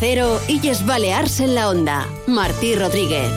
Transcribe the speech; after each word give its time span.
Cero, 0.00 0.40
Illes 0.46 0.86
en 1.40 1.54
la 1.54 1.68
Onda. 1.70 2.06
Martí 2.26 2.74
Rodríguez. 2.76 3.28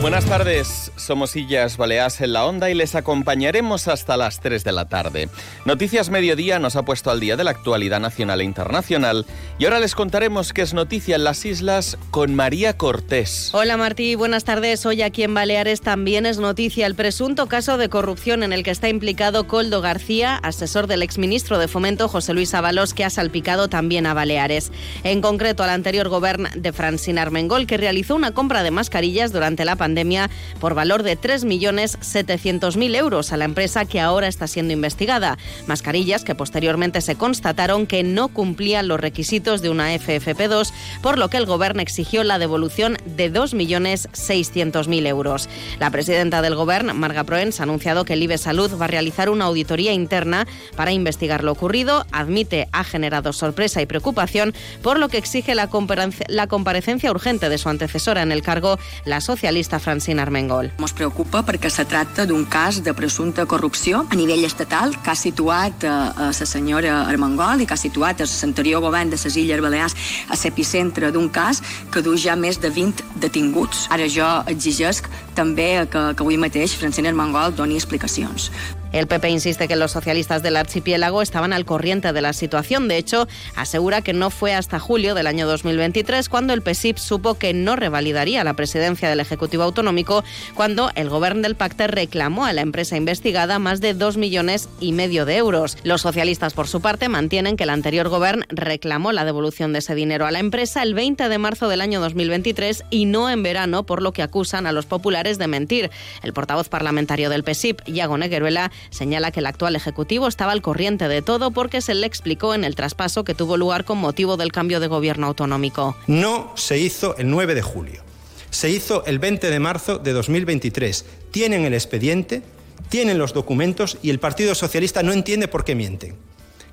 Buenas 0.00 0.24
tardes, 0.24 0.91
somos 1.02 1.36
Illas 1.36 1.76
Baleas 1.76 2.20
en 2.20 2.32
la 2.32 2.46
Onda 2.46 2.70
y 2.70 2.74
les 2.74 2.94
acompañaremos 2.94 3.88
hasta 3.88 4.16
las 4.16 4.40
3 4.40 4.64
de 4.64 4.72
la 4.72 4.88
tarde. 4.88 5.28
Noticias 5.64 6.10
Mediodía 6.10 6.58
nos 6.58 6.76
ha 6.76 6.84
puesto 6.84 7.10
al 7.10 7.20
día 7.20 7.36
de 7.36 7.44
la 7.44 7.50
actualidad 7.50 8.00
nacional 8.00 8.40
e 8.40 8.44
internacional 8.44 9.26
y 9.58 9.64
ahora 9.64 9.80
les 9.80 9.94
contaremos 9.94 10.52
qué 10.52 10.62
es 10.62 10.74
noticia 10.74 11.16
en 11.16 11.24
las 11.24 11.44
islas 11.44 11.98
con 12.10 12.34
María 12.34 12.76
Cortés. 12.76 13.50
Hola 13.52 13.76
Martí, 13.76 14.14
buenas 14.14 14.44
tardes. 14.44 14.86
Hoy 14.86 15.02
aquí 15.02 15.24
en 15.24 15.34
Baleares 15.34 15.80
también 15.80 16.24
es 16.24 16.38
noticia 16.38 16.86
el 16.86 16.94
presunto 16.94 17.46
caso 17.46 17.76
de 17.78 17.88
corrupción 17.88 18.42
en 18.42 18.52
el 18.52 18.62
que 18.62 18.70
está 18.70 18.88
implicado 18.88 19.46
Coldo 19.48 19.80
García, 19.80 20.36
asesor 20.36 20.86
del 20.86 21.02
exministro 21.02 21.58
de 21.58 21.68
Fomento 21.68 22.08
José 22.08 22.32
Luis 22.34 22.54
Ábalos, 22.54 22.94
que 22.94 23.04
ha 23.04 23.10
salpicado 23.10 23.68
también 23.68 24.06
a 24.06 24.14
Baleares. 24.14 24.70
En 25.02 25.20
concreto 25.20 25.62
al 25.62 25.70
anterior 25.70 26.08
gobierno 26.08 26.48
de 26.54 26.72
Francina 26.72 27.22
Armengol, 27.22 27.66
que 27.66 27.76
realizó 27.76 28.14
una 28.14 28.32
compra 28.32 28.62
de 28.62 28.70
mascarillas 28.70 29.32
durante 29.32 29.64
la 29.64 29.76
pandemia 29.76 30.30
por 30.60 30.74
valor 30.74 30.91
de 31.02 31.18
3.700.000 31.18 32.96
euros 32.96 33.32
a 33.32 33.38
la 33.38 33.46
empresa 33.46 33.86
que 33.86 34.00
ahora 34.00 34.28
está 34.28 34.46
siendo 34.46 34.74
investigada. 34.74 35.38
Mascarillas 35.66 36.24
que 36.24 36.34
posteriormente 36.34 37.00
se 37.00 37.14
constataron 37.14 37.86
que 37.86 38.02
no 38.02 38.28
cumplían 38.28 38.88
los 38.88 39.00
requisitos 39.00 39.62
de 39.62 39.70
una 39.70 39.94
FFP2, 39.94 40.70
por 41.00 41.16
lo 41.16 41.30
que 41.30 41.38
el 41.38 41.46
Gobierno 41.46 41.80
exigió 41.80 42.24
la 42.24 42.38
devolución 42.38 42.98
de 43.06 43.32
2.600.000 43.32 45.06
euros. 45.06 45.48
La 45.80 45.90
presidenta 45.90 46.42
del 46.42 46.54
Gobierno, 46.54 46.92
Marga 46.92 47.24
Proens, 47.24 47.60
ha 47.60 47.62
anunciado 47.62 48.04
que 48.04 48.12
el 48.12 48.22
IBE 48.22 48.36
Salud 48.36 48.70
va 48.78 48.84
a 48.84 48.88
realizar 48.88 49.30
una 49.30 49.46
auditoría 49.46 49.94
interna 49.94 50.46
para 50.76 50.92
investigar 50.92 51.44
lo 51.44 51.52
ocurrido. 51.52 52.04
Admite 52.12 52.68
ha 52.72 52.84
generado 52.84 53.32
sorpresa 53.32 53.80
y 53.80 53.86
preocupación, 53.86 54.52
por 54.82 54.98
lo 54.98 55.08
que 55.08 55.18
exige 55.18 55.54
la, 55.54 55.68
comparecencia 55.68 57.10
urgente 57.10 57.48
de 57.48 57.58
su 57.58 57.68
antecesora 57.68 58.22
en 58.22 58.32
el 58.32 58.42
cargo, 58.42 58.78
la 59.04 59.20
socialista 59.20 59.78
Francina 59.78 60.22
Armengol. 60.22 60.71
Ens 60.80 60.94
preocupa 60.96 61.42
perquè 61.46 61.70
se 61.70 61.84
tracta 61.88 62.24
d'un 62.26 62.44
cas 62.48 62.80
de 62.82 62.94
presumpta 62.96 63.44
corrupció 63.46 64.02
a 64.08 64.18
nivell 64.18 64.44
estatal 64.48 64.96
que 64.96 65.12
ha 65.12 65.16
situat 65.18 65.84
a, 65.84 65.94
a 66.10 66.28
la 66.32 66.48
senyora 66.48 67.02
Armengol 67.06 67.62
i 67.62 67.66
que 67.68 67.76
ha 67.76 67.80
situat 67.80 68.24
l'anterior 68.24 68.82
govern 68.82 69.12
de 69.12 69.20
les 69.20 69.36
Illes 69.36 69.62
Balears 69.62 69.96
a 70.28 70.38
l'epicentre 70.42 71.12
d'un 71.12 71.28
cas 71.28 71.62
que 71.92 72.02
du 72.02 72.16
ja 72.16 72.36
més 72.36 72.58
de 72.58 72.70
20 72.70 73.18
detinguts. 73.22 73.86
Ara 73.90 74.08
jo 74.08 74.28
exigesc 74.46 75.08
també 75.34 75.86
que, 75.86 76.12
que 76.16 76.24
avui 76.24 76.40
mateix 76.40 76.76
Francina 76.76 77.12
Armengol 77.12 77.54
doni 77.54 77.76
explicacions. 77.76 78.50
El 78.92 79.06
PP 79.06 79.30
insiste 79.30 79.68
que 79.68 79.76
los 79.76 79.92
socialistas 79.92 80.42
del 80.42 80.56
archipiélago 80.56 81.22
estaban 81.22 81.54
al 81.54 81.64
corriente 81.64 82.12
de 82.12 82.20
la 82.20 82.34
situación. 82.34 82.88
De 82.88 82.98
hecho, 82.98 83.26
asegura 83.56 84.02
que 84.02 84.12
no 84.12 84.28
fue 84.28 84.54
hasta 84.54 84.78
julio 84.78 85.14
del 85.14 85.26
año 85.26 85.46
2023 85.46 86.28
cuando 86.28 86.52
el 86.52 86.60
PSIP 86.62 86.98
supo 86.98 87.34
que 87.34 87.54
no 87.54 87.74
revalidaría 87.74 88.44
la 88.44 88.54
presidencia 88.54 89.08
del 89.08 89.20
Ejecutivo 89.20 89.62
Autonómico 89.62 90.24
cuando 90.54 90.90
el 90.94 91.08
gobierno 91.08 91.42
del 91.42 91.56
Pacte 91.56 91.86
reclamó 91.86 92.44
a 92.44 92.52
la 92.52 92.60
empresa 92.60 92.96
investigada 92.96 93.58
más 93.58 93.80
de 93.80 93.94
dos 93.94 94.18
millones 94.18 94.68
y 94.78 94.92
medio 94.92 95.24
de 95.24 95.36
euros. 95.36 95.78
Los 95.84 96.02
socialistas, 96.02 96.52
por 96.52 96.68
su 96.68 96.82
parte, 96.82 97.08
mantienen 97.08 97.56
que 97.56 97.64
el 97.64 97.70
anterior 97.70 98.10
gobierno 98.10 98.44
reclamó 98.50 99.12
la 99.12 99.24
devolución 99.24 99.72
de 99.72 99.78
ese 99.78 99.94
dinero 99.94 100.26
a 100.26 100.30
la 100.30 100.38
empresa 100.38 100.82
el 100.82 100.92
20 100.92 101.30
de 101.30 101.38
marzo 101.38 101.68
del 101.68 101.80
año 101.80 102.00
2023 102.00 102.84
y 102.90 103.06
no 103.06 103.30
en 103.30 103.42
verano, 103.42 103.84
por 103.84 104.02
lo 104.02 104.12
que 104.12 104.22
acusan 104.22 104.66
a 104.66 104.72
los 104.72 104.84
populares 104.84 105.38
de 105.38 105.48
mentir. 105.48 105.90
El 106.22 106.34
portavoz 106.34 106.68
parlamentario 106.68 107.30
del 107.30 107.42
PSIP, 107.42 107.80
Iago 107.88 108.18
Negueruela, 108.18 108.70
señala 108.90 109.30
que 109.30 109.40
el 109.40 109.46
actual 109.46 109.76
Ejecutivo 109.76 110.28
estaba 110.28 110.52
al 110.52 110.62
corriente 110.62 111.08
de 111.08 111.22
todo 111.22 111.50
porque 111.50 111.80
se 111.80 111.94
le 111.94 112.06
explicó 112.06 112.54
en 112.54 112.64
el 112.64 112.74
traspaso 112.74 113.24
que 113.24 113.34
tuvo 113.34 113.56
lugar 113.56 113.84
con 113.84 113.98
motivo 113.98 114.36
del 114.36 114.52
cambio 114.52 114.80
de 114.80 114.86
gobierno 114.86 115.26
autonómico. 115.28 115.96
No 116.06 116.52
se 116.56 116.78
hizo 116.78 117.16
el 117.16 117.30
9 117.30 117.54
de 117.54 117.62
julio, 117.62 118.02
se 118.50 118.70
hizo 118.70 119.04
el 119.06 119.18
20 119.18 119.50
de 119.50 119.60
marzo 119.60 119.98
de 119.98 120.12
2023. 120.12 121.04
Tienen 121.30 121.64
el 121.64 121.74
expediente, 121.74 122.42
tienen 122.88 123.18
los 123.18 123.32
documentos 123.32 123.98
y 124.02 124.10
el 124.10 124.18
Partido 124.18 124.54
Socialista 124.54 125.02
no 125.02 125.12
entiende 125.12 125.48
por 125.48 125.64
qué 125.64 125.74
mienten. 125.74 126.16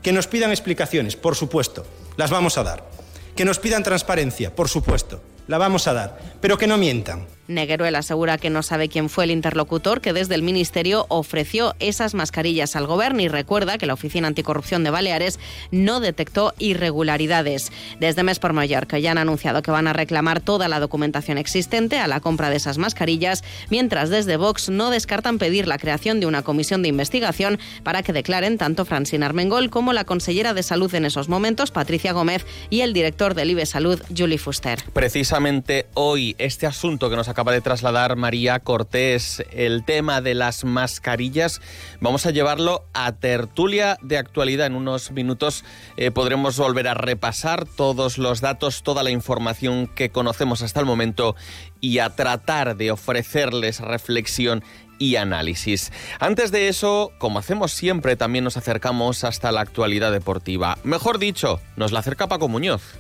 Que 0.01 0.12
nos 0.12 0.28
pidan 0.28 0.51
explicaciones, 0.51 1.16
por 1.16 1.35
supuesto, 1.35 1.85
las 2.17 2.29
vamos 2.29 2.57
a 2.57 2.63
dar. 2.63 2.89
Que 3.35 3.45
nos 3.45 3.59
pidan 3.59 3.83
transparencia, 3.83 4.53
por 4.53 4.67
supuesto, 4.67 5.22
la 5.47 5.57
vamos 5.57 5.88
a 5.88 5.94
dar, 5.94 6.19
pero 6.41 6.57
que 6.57 6.67
no 6.67 6.78
mientan. 6.78 7.25
Negueruel 7.49 7.95
asegura 7.95 8.37
que 8.37 8.51
no 8.51 8.61
sabe 8.61 8.89
quién 8.89 9.09
fue 9.09 9.23
el 9.23 9.31
interlocutor 9.31 10.01
que 10.01 10.13
desde 10.13 10.35
el 10.35 10.43
Ministerio 10.43 11.07
ofreció 11.09 11.75
esas 11.79 12.13
mascarillas 12.13 12.75
al 12.75 12.85
Gobierno 12.85 13.21
y 13.21 13.27
recuerda 13.27 13.79
que 13.79 13.87
la 13.87 13.95
Oficina 13.95 14.27
Anticorrupción 14.27 14.83
de 14.83 14.91
Baleares 14.91 15.39
no 15.71 15.99
detectó 15.99 16.53
irregularidades. 16.59 17.71
Desde 17.99 18.21
Mes 18.21 18.38
por 18.38 18.53
Mallorca 18.53 18.99
ya 18.99 19.11
han 19.11 19.17
anunciado 19.17 19.63
que 19.63 19.71
van 19.71 19.88
a 19.88 19.93
reclamar 19.93 20.41
toda 20.41 20.67
la 20.67 20.79
documentación 20.79 21.39
existente 21.39 21.97
a 21.97 22.07
la 22.07 22.19
compra 22.19 22.51
de 22.51 22.57
esas 22.57 22.77
mascarillas, 22.77 23.43
mientras 23.69 24.11
desde 24.11 24.38
Vox 24.38 24.69
no 24.69 24.91
descartan 24.91 25.39
pedir 25.39 25.67
la 25.67 25.79
creación 25.79 26.19
de 26.19 26.27
una 26.27 26.43
comisión 26.43 26.83
de 26.83 26.89
investigación 26.89 27.59
para 27.83 28.03
que 28.03 28.13
declaren 28.13 28.59
tanto 28.59 28.85
Francina 28.85 29.25
Armengol 29.25 29.71
como 29.71 29.91
la 29.91 30.03
consellera 30.03 30.53
de 30.53 30.61
Salud 30.61 30.93
en 30.93 31.05
esos 31.05 31.29
momentos, 31.29 31.71
Patricia 31.71 32.13
Gómez, 32.13 32.45
y 32.69 32.81
el 32.81 32.93
director 32.93 33.33
del 33.33 33.49
IBE 33.49 33.65
Salud, 33.65 33.99
Julie 34.15 34.38
Fuster. 34.38 34.83
Precisamente 34.93 35.88
hoy 35.95 36.35
este 36.38 36.67
asunto 36.67 37.09
que 37.09 37.15
nos 37.15 37.27
acaba 37.27 37.38
de 37.47 37.61
trasladar 37.61 38.17
María 38.17 38.59
Cortés, 38.59 39.44
el 39.51 39.85
tema 39.85 40.19
de 40.19 40.33
las 40.33 40.66
mascarillas, 40.66 41.61
vamos 42.01 42.25
a 42.25 42.31
llevarlo 42.31 42.83
a 42.94 43.13
tertulia 43.13 43.97
de 44.01 44.17
actualidad. 44.17 44.67
En 44.67 44.75
unos 44.75 45.11
minutos 45.11 45.63
eh, 45.95 46.11
podremos 46.11 46.57
volver 46.57 46.89
a 46.89 46.95
repasar 46.95 47.66
todos 47.66 48.17
los 48.17 48.41
datos, 48.41 48.83
toda 48.83 49.03
la 49.03 49.09
información 49.09 49.88
que 49.88 50.09
conocemos 50.09 50.61
hasta 50.61 50.81
el 50.81 50.85
momento 50.85 51.38
y 51.79 52.00
a 52.00 52.09
tratar 52.09 52.75
de 52.75 52.91
ofrecerles 52.91 53.79
reflexión 53.79 54.61
y 55.00 55.16
análisis. 55.16 55.94
Antes 56.19 56.51
de 56.51 56.67
eso, 56.67 57.13
como 57.19 57.39
hacemos 57.39 57.71
siempre, 57.71 58.17
también 58.17 58.44
nos 58.44 58.57
acercamos 58.57 59.23
hasta 59.23 59.53
la 59.53 59.61
actualidad 59.61 60.11
deportiva. 60.11 60.77
Mejor 60.83 61.19
dicho, 61.19 61.61
nos 61.77 61.94
la 61.94 62.00
acerca 62.00 62.27
Paco 62.27 62.50
Muñoz. 62.50 63.00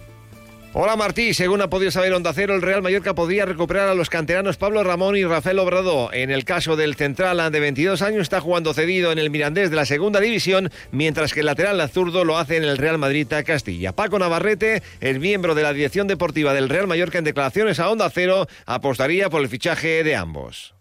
Hola 0.71 0.95
Martí, 0.95 1.33
según 1.33 1.63
ha 1.63 1.67
podido 1.67 1.89
saber 1.89 2.13
Onda 2.13 2.31
Cero, 2.31 2.53
el 2.53 2.61
Real 2.61 2.83
Mallorca 2.83 3.15
podría 3.15 3.43
recuperar 3.43 3.89
a 3.89 3.95
los 3.95 4.07
canteranos 4.07 4.57
Pablo 4.57 4.83
Ramón 4.83 5.17
y 5.17 5.25
Rafael 5.25 5.57
Obrador. 5.57 6.13
En 6.13 6.29
el 6.29 6.45
caso 6.45 6.75
del 6.75 6.93
central 6.93 7.51
de 7.51 7.59
22 7.59 8.03
años 8.03 8.21
está 8.21 8.39
jugando 8.39 8.75
cedido 8.75 9.11
en 9.11 9.17
el 9.17 9.31
Mirandés 9.31 9.71
de 9.71 9.75
la 9.75 9.85
segunda 9.85 10.19
división, 10.19 10.69
mientras 10.91 11.33
que 11.33 11.39
el 11.39 11.47
lateral 11.47 11.81
zurdo 11.89 12.23
lo 12.23 12.37
hace 12.37 12.57
en 12.57 12.65
el 12.65 12.77
Real 12.77 12.99
Madrid 12.99 13.25
Castilla. 13.43 13.93
Paco 13.93 14.19
Navarrete, 14.19 14.83
el 15.01 15.19
miembro 15.19 15.55
de 15.55 15.63
la 15.63 15.73
dirección 15.73 16.07
deportiva 16.07 16.53
del 16.53 16.69
Real 16.69 16.85
Mallorca 16.85 17.17
en 17.17 17.23
declaraciones 17.23 17.79
a 17.79 17.89
Onda 17.89 18.07
Cero, 18.11 18.45
apostaría 18.67 19.27
por 19.31 19.41
el 19.41 19.47
fichaje 19.47 20.03
de 20.03 20.15
ambos. 20.15 20.75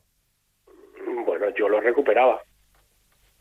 Bueno, 1.25 1.47
yo 1.57 1.67
lo 1.67 1.81
recuperaba 1.81 2.43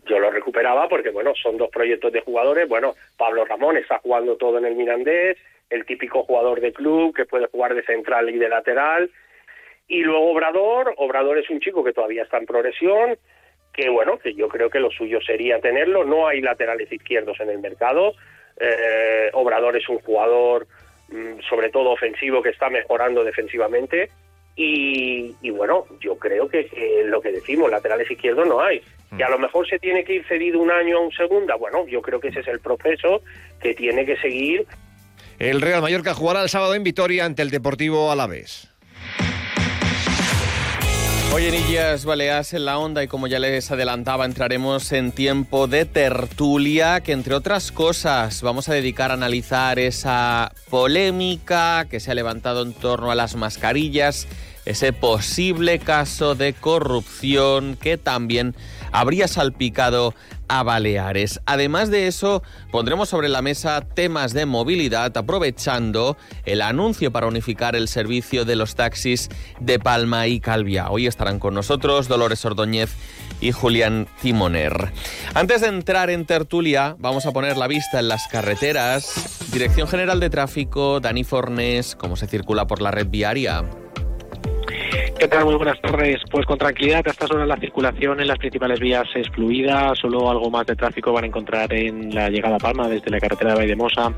yo 0.07 0.19
lo 0.19 0.31
recuperaba 0.31 0.87
porque, 0.87 1.09
bueno, 1.09 1.33
son 1.35 1.57
dos 1.57 1.69
proyectos 1.69 2.11
de 2.13 2.21
jugadores. 2.21 2.67
Bueno, 2.67 2.95
Pablo 3.17 3.45
Ramón 3.45 3.77
está 3.77 3.99
jugando 3.99 4.37
todo 4.37 4.57
en 4.57 4.65
el 4.65 4.75
Mirandés, 4.75 5.37
el 5.69 5.85
típico 5.85 6.23
jugador 6.23 6.61
de 6.61 6.73
club 6.73 7.15
que 7.15 7.25
puede 7.25 7.47
jugar 7.47 7.73
de 7.75 7.83
central 7.83 8.29
y 8.29 8.37
de 8.37 8.49
lateral. 8.49 9.09
Y 9.87 10.01
luego 10.01 10.31
Obrador, 10.31 10.93
Obrador 10.97 11.37
es 11.37 11.49
un 11.49 11.59
chico 11.59 11.83
que 11.83 11.93
todavía 11.93 12.23
está 12.23 12.37
en 12.37 12.45
progresión, 12.45 13.17
que 13.73 13.89
bueno, 13.89 14.17
que 14.17 14.33
yo 14.33 14.47
creo 14.47 14.69
que 14.69 14.79
lo 14.79 14.91
suyo 14.91 15.19
sería 15.21 15.59
tenerlo. 15.59 16.03
No 16.03 16.27
hay 16.27 16.41
laterales 16.41 16.91
izquierdos 16.91 17.39
en 17.39 17.49
el 17.49 17.59
mercado. 17.59 18.13
Eh, 18.59 19.29
Obrador 19.33 19.77
es 19.77 19.87
un 19.87 19.99
jugador, 19.99 20.67
mm, 21.09 21.39
sobre 21.49 21.69
todo 21.69 21.91
ofensivo, 21.91 22.41
que 22.41 22.49
está 22.49 22.69
mejorando 22.69 23.23
defensivamente. 23.23 24.09
Y, 24.59 25.51
bueno, 25.51 25.85
yo 25.99 26.17
creo 26.17 26.49
que, 26.49 26.65
que, 26.65 27.03
lo 27.05 27.21
que 27.21 27.31
decimos, 27.31 27.69
laterales 27.69 28.09
izquierdos 28.09 28.47
no 28.47 28.59
hay. 28.59 28.81
Que 29.15 29.23
a 29.23 29.29
lo 29.29 29.37
mejor 29.37 29.67
se 29.69 29.77
tiene 29.77 30.03
que 30.03 30.15
ir 30.15 30.25
cedido 30.25 30.59
un 30.59 30.71
año 30.71 30.97
a 30.97 31.01
un 31.01 31.11
segunda, 31.11 31.55
bueno, 31.55 31.87
yo 31.87 32.01
creo 32.01 32.19
que 32.19 32.29
ese 32.29 32.39
es 32.39 32.47
el 32.47 32.59
proceso 32.59 33.21
que 33.61 33.75
tiene 33.75 34.03
que 34.03 34.17
seguir 34.17 34.65
el 35.39 35.61
Real 35.61 35.81
Mallorca 35.81 36.13
jugará 36.13 36.41
el 36.41 36.49
sábado 36.49 36.73
en 36.73 36.83
Vitoria 36.83 37.25
ante 37.25 37.41
el 37.41 37.51
Deportivo 37.51 38.11
Alavés. 38.11 38.69
Hoy 41.33 41.45
en 41.45 41.53
Illas 41.53 42.05
Baleas 42.05 42.53
en 42.53 42.65
la 42.65 42.79
onda 42.79 43.03
y 43.03 43.07
como 43.07 43.27
ya 43.27 43.37
les 43.37 43.69
adelantaba 43.69 44.25
entraremos 44.25 44.91
en 44.91 45.11
tiempo 45.11 45.67
de 45.67 45.85
tertulia 45.85 47.01
que 47.01 47.11
entre 47.11 47.35
otras 47.35 47.71
cosas 47.71 48.41
vamos 48.41 48.69
a 48.69 48.73
dedicar 48.73 49.11
a 49.11 49.15
analizar 49.15 49.77
esa 49.77 50.51
polémica 50.69 51.85
que 51.89 51.99
se 51.99 52.09
ha 52.09 52.15
levantado 52.15 52.63
en 52.63 52.73
torno 52.73 53.11
a 53.11 53.15
las 53.15 53.35
mascarillas, 53.35 54.27
ese 54.65 54.93
posible 54.93 55.77
caso 55.77 56.33
de 56.33 56.53
corrupción 56.53 57.77
que 57.79 57.97
también 57.97 58.55
habría 58.91 59.27
salpicado 59.27 60.15
a 60.47 60.63
Baleares. 60.63 61.39
Además 61.45 61.89
de 61.89 62.07
eso, 62.07 62.43
pondremos 62.71 63.09
sobre 63.09 63.29
la 63.29 63.41
mesa 63.41 63.81
temas 63.81 64.33
de 64.33 64.45
movilidad 64.45 65.15
aprovechando 65.17 66.17
el 66.45 66.61
anuncio 66.61 67.11
para 67.11 67.27
unificar 67.27 67.75
el 67.75 67.87
servicio 67.87 68.45
de 68.45 68.55
los 68.55 68.75
taxis 68.75 69.29
de 69.59 69.79
Palma 69.79 70.27
y 70.27 70.39
Calvia. 70.39 70.89
Hoy 70.89 71.07
estarán 71.07 71.39
con 71.39 71.53
nosotros 71.53 72.07
Dolores 72.07 72.43
Ordóñez 72.45 72.95
y 73.39 73.51
Julián 73.51 74.07
Timoner. 74.21 74.91
Antes 75.33 75.61
de 75.61 75.67
entrar 75.67 76.09
en 76.09 76.25
tertulia, 76.25 76.95
vamos 76.99 77.25
a 77.25 77.31
poner 77.31 77.57
la 77.57 77.67
vista 77.67 77.99
en 77.99 78.07
las 78.07 78.27
carreteras. 78.27 79.49
Dirección 79.51 79.87
General 79.87 80.19
de 80.19 80.29
Tráfico, 80.29 80.99
Dani 80.99 81.23
Fornés, 81.23 81.95
¿cómo 81.95 82.15
se 82.15 82.27
circula 82.27 82.67
por 82.67 82.81
la 82.81 82.91
red 82.91 83.07
viaria? 83.07 83.63
¿Qué 85.19 85.27
tal? 85.27 85.45
Muy 85.45 85.55
buenas 85.55 85.81
tardes. 85.81 86.21
Pues 86.29 86.45
con 86.45 86.59
tranquilidad, 86.59 87.01
a 87.07 87.09
estas 87.09 87.31
horas 87.31 87.47
la 87.47 87.57
circulación 87.57 88.19
en 88.19 88.27
las 88.27 88.37
principales 88.37 88.79
vías 88.79 89.07
es 89.15 89.27
fluida, 89.29 89.95
solo 89.95 90.29
algo 90.29 90.51
más 90.51 90.67
de 90.67 90.75
tráfico 90.75 91.11
van 91.11 91.23
a 91.23 91.27
encontrar 91.27 91.73
en 91.73 92.13
la 92.13 92.29
llegada 92.29 92.57
a 92.57 92.59
Palma 92.59 92.87
desde 92.87 93.09
la 93.09 93.19
carretera 93.19 93.51
de 93.51 93.57
Vaidemosa, 93.57 94.13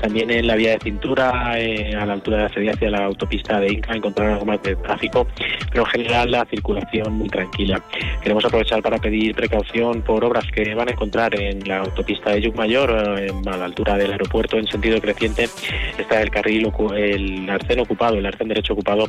también 0.00 0.28
en 0.32 0.48
la 0.48 0.56
vía 0.56 0.72
de 0.72 0.80
cintura, 0.80 1.52
eh, 1.56 1.94
a 1.94 2.04
la 2.04 2.14
altura 2.14 2.38
de 2.38 2.42
la 2.42 2.48
salida 2.48 2.72
hacia 2.72 2.90
la 2.90 3.04
autopista 3.04 3.60
de 3.60 3.74
Inca, 3.74 3.94
encontrar 3.94 4.32
algo 4.32 4.44
más 4.44 4.60
de 4.64 4.74
tráfico, 4.74 5.24
pero 5.70 5.84
en 5.84 5.90
general 5.90 6.32
la 6.32 6.44
circulación 6.46 7.12
muy 7.12 7.28
tranquila. 7.28 7.80
Queremos 8.20 8.44
aprovechar 8.44 8.82
para 8.82 8.98
pedir 8.98 9.36
precaución 9.36 10.02
por 10.02 10.24
obras 10.24 10.44
que 10.52 10.74
van 10.74 10.88
a 10.88 10.92
encontrar 10.92 11.32
en 11.40 11.60
la 11.68 11.78
autopista 11.78 12.30
de 12.30 12.42
Yucmayor, 12.42 13.20
eh, 13.20 13.30
a 13.46 13.56
la 13.56 13.66
altura 13.66 13.96
del 13.96 14.10
aeropuerto 14.10 14.56
en 14.56 14.66
sentido 14.66 15.00
creciente, 15.00 15.48
está 15.96 16.20
el 16.20 16.30
carril, 16.30 16.72
el 16.96 17.48
arcén 17.48 17.78
ocupado, 17.78 18.16
el 18.16 18.26
arcén 18.26 18.48
derecho 18.48 18.72
ocupado 18.72 19.08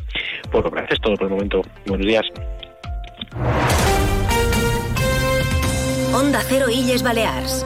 por 0.51 0.67
obras. 0.67 0.85
Es 0.91 1.01
todo 1.01 1.15
por 1.15 1.30
momento. 1.31 1.61
Buenos 1.87 2.05
días. 2.05 2.25
Onda 6.13 6.41
Cero 6.47 6.69
Illes 6.69 7.01
Balears. 7.01 7.65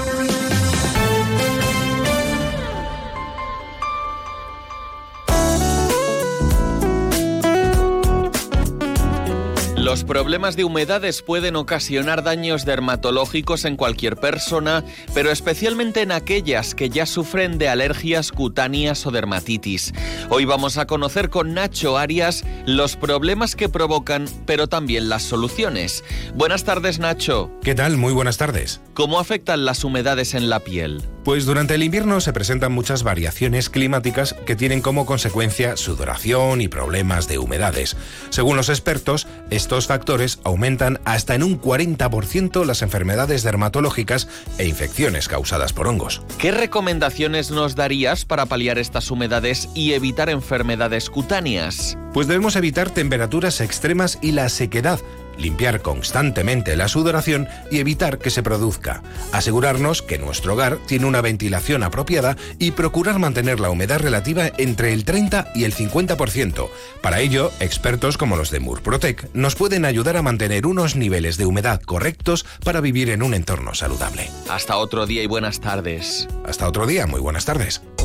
Los 9.81 10.03
problemas 10.03 10.55
de 10.55 10.63
humedades 10.63 11.23
pueden 11.23 11.55
ocasionar 11.55 12.21
daños 12.21 12.65
dermatológicos 12.65 13.65
en 13.65 13.77
cualquier 13.77 14.15
persona, 14.15 14.83
pero 15.15 15.31
especialmente 15.31 16.03
en 16.03 16.11
aquellas 16.11 16.75
que 16.75 16.91
ya 16.91 17.07
sufren 17.07 17.57
de 17.57 17.67
alergias 17.67 18.31
cutáneas 18.31 19.07
o 19.07 19.11
dermatitis. 19.11 19.91
Hoy 20.29 20.45
vamos 20.45 20.77
a 20.77 20.85
conocer 20.85 21.31
con 21.31 21.55
Nacho 21.55 21.97
Arias 21.97 22.43
los 22.67 22.95
problemas 22.95 23.55
que 23.55 23.69
provocan, 23.69 24.27
pero 24.45 24.67
también 24.67 25.09
las 25.09 25.23
soluciones. 25.23 26.03
Buenas 26.35 26.63
tardes, 26.63 26.99
Nacho. 26.99 27.49
¿Qué 27.63 27.73
tal? 27.73 27.97
Muy 27.97 28.13
buenas 28.13 28.37
tardes. 28.37 28.81
¿Cómo 28.93 29.19
afectan 29.19 29.65
las 29.65 29.83
humedades 29.83 30.35
en 30.35 30.51
la 30.51 30.59
piel? 30.59 31.01
Pues 31.23 31.45
durante 31.45 31.75
el 31.75 31.83
invierno 31.83 32.19
se 32.19 32.33
presentan 32.33 32.71
muchas 32.71 33.03
variaciones 33.03 33.69
climáticas 33.69 34.35
que 34.45 34.55
tienen 34.55 34.81
como 34.81 35.05
consecuencia 35.05 35.77
sudoración 35.77 36.61
y 36.61 36.67
problemas 36.67 37.27
de 37.27 37.37
humedades. 37.37 37.95
Según 38.31 38.57
los 38.57 38.69
expertos, 38.69 39.27
estos 39.51 39.85
factores 39.85 40.39
aumentan 40.43 40.99
hasta 41.05 41.35
en 41.35 41.43
un 41.43 41.61
40% 41.61 42.65
las 42.65 42.81
enfermedades 42.81 43.43
dermatológicas 43.43 44.27
e 44.57 44.65
infecciones 44.65 45.27
causadas 45.27 45.73
por 45.73 45.87
hongos. 45.87 46.23
¿Qué 46.39 46.51
recomendaciones 46.51 47.51
nos 47.51 47.75
darías 47.75 48.25
para 48.25 48.47
paliar 48.47 48.79
estas 48.79 49.11
humedades 49.11 49.69
y 49.75 49.93
evitar 49.93 50.29
enfermedades 50.29 51.11
cutáneas? 51.11 51.99
Pues 52.13 52.27
debemos 52.27 52.55
evitar 52.55 52.89
temperaturas 52.89 53.61
extremas 53.61 54.17
y 54.21 54.31
la 54.31 54.49
sequedad, 54.49 54.99
limpiar 55.37 55.81
constantemente 55.81 56.75
la 56.75 56.87
sudoración 56.87 57.47
y 57.69 57.79
evitar 57.79 58.17
que 58.19 58.29
se 58.29 58.43
produzca, 58.43 59.03
asegurarnos 59.31 60.01
que 60.01 60.17
nuestro 60.17 60.53
hogar 60.53 60.77
tiene 60.85 61.05
una 61.05 61.21
ventilación 61.21 61.83
apropiada 61.83 62.37
y 62.59 62.71
procurar 62.71 63.19
mantener 63.19 63.59
la 63.59 63.69
humedad 63.69 63.99
relativa 63.99 64.51
entre 64.57 64.93
el 64.93 65.05
30 65.05 65.51
y 65.55 65.63
el 65.63 65.73
50%. 65.73 66.69
Para 67.01 67.19
ello, 67.19 67.51
expertos 67.59 68.17
como 68.17 68.35
los 68.35 68.51
de 68.51 68.59
Murprotec 68.59 69.29
nos 69.33 69.55
pueden 69.55 69.85
ayudar 69.85 70.17
a 70.17 70.21
mantener 70.21 70.65
unos 70.65 70.95
niveles 70.95 71.37
de 71.37 71.45
humedad 71.45 71.81
correctos 71.81 72.45
para 72.63 72.81
vivir 72.81 73.09
en 73.09 73.23
un 73.23 73.33
entorno 73.33 73.73
saludable. 73.73 74.29
Hasta 74.49 74.77
otro 74.77 75.05
día 75.05 75.23
y 75.23 75.27
buenas 75.27 75.59
tardes. 75.59 76.27
Hasta 76.45 76.67
otro 76.67 76.85
día, 76.85 77.07
muy 77.07 77.19
buenas 77.19 77.45
tardes. 77.45 77.81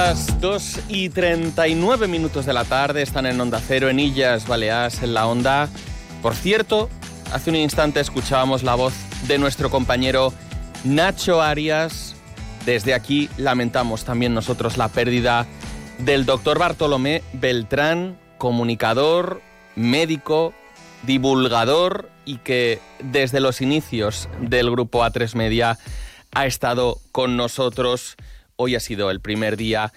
Las 0.00 0.40
2 0.40 0.80
y 0.90 1.08
39 1.08 2.06
minutos 2.06 2.46
de 2.46 2.52
la 2.52 2.64
tarde, 2.64 3.02
están 3.02 3.26
en 3.26 3.40
Onda 3.40 3.60
Cero, 3.60 3.88
en 3.88 3.98
Illas 3.98 4.46
Baleares, 4.46 5.02
en 5.02 5.12
la 5.12 5.26
Onda. 5.26 5.68
Por 6.22 6.36
cierto, 6.36 6.88
hace 7.32 7.50
un 7.50 7.56
instante 7.56 7.98
escuchábamos 7.98 8.62
la 8.62 8.76
voz 8.76 8.94
de 9.26 9.38
nuestro 9.38 9.70
compañero 9.70 10.32
Nacho 10.84 11.42
Arias. 11.42 12.14
Desde 12.64 12.94
aquí 12.94 13.28
lamentamos 13.38 14.04
también 14.04 14.34
nosotros 14.34 14.76
la 14.76 14.86
pérdida 14.86 15.48
del 15.98 16.26
doctor 16.26 16.60
Bartolomé 16.60 17.24
Beltrán, 17.32 18.16
comunicador, 18.38 19.42
médico, 19.74 20.54
divulgador 21.02 22.08
y 22.24 22.38
que 22.38 22.78
desde 23.00 23.40
los 23.40 23.60
inicios 23.60 24.28
del 24.42 24.70
grupo 24.70 25.04
A3 25.04 25.34
Media 25.34 25.76
ha 26.32 26.46
estado 26.46 27.00
con 27.10 27.36
nosotros 27.36 28.16
hoy 28.60 28.74
ha 28.74 28.80
sido 28.80 29.12
el 29.12 29.20
primer 29.20 29.56
día 29.56 29.92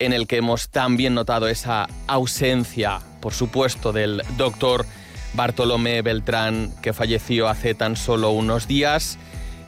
en 0.00 0.12
el 0.12 0.26
que 0.26 0.38
hemos 0.38 0.68
también 0.68 1.14
notado 1.14 1.46
esa 1.46 1.86
ausencia, 2.08 2.98
por 3.20 3.32
supuesto, 3.32 3.92
del 3.92 4.22
doctor 4.36 4.84
Bartolomé 5.34 6.02
Beltrán, 6.02 6.74
que 6.82 6.92
falleció 6.92 7.48
hace 7.48 7.74
tan 7.74 7.94
solo 7.94 8.30
unos 8.30 8.66
días, 8.66 9.16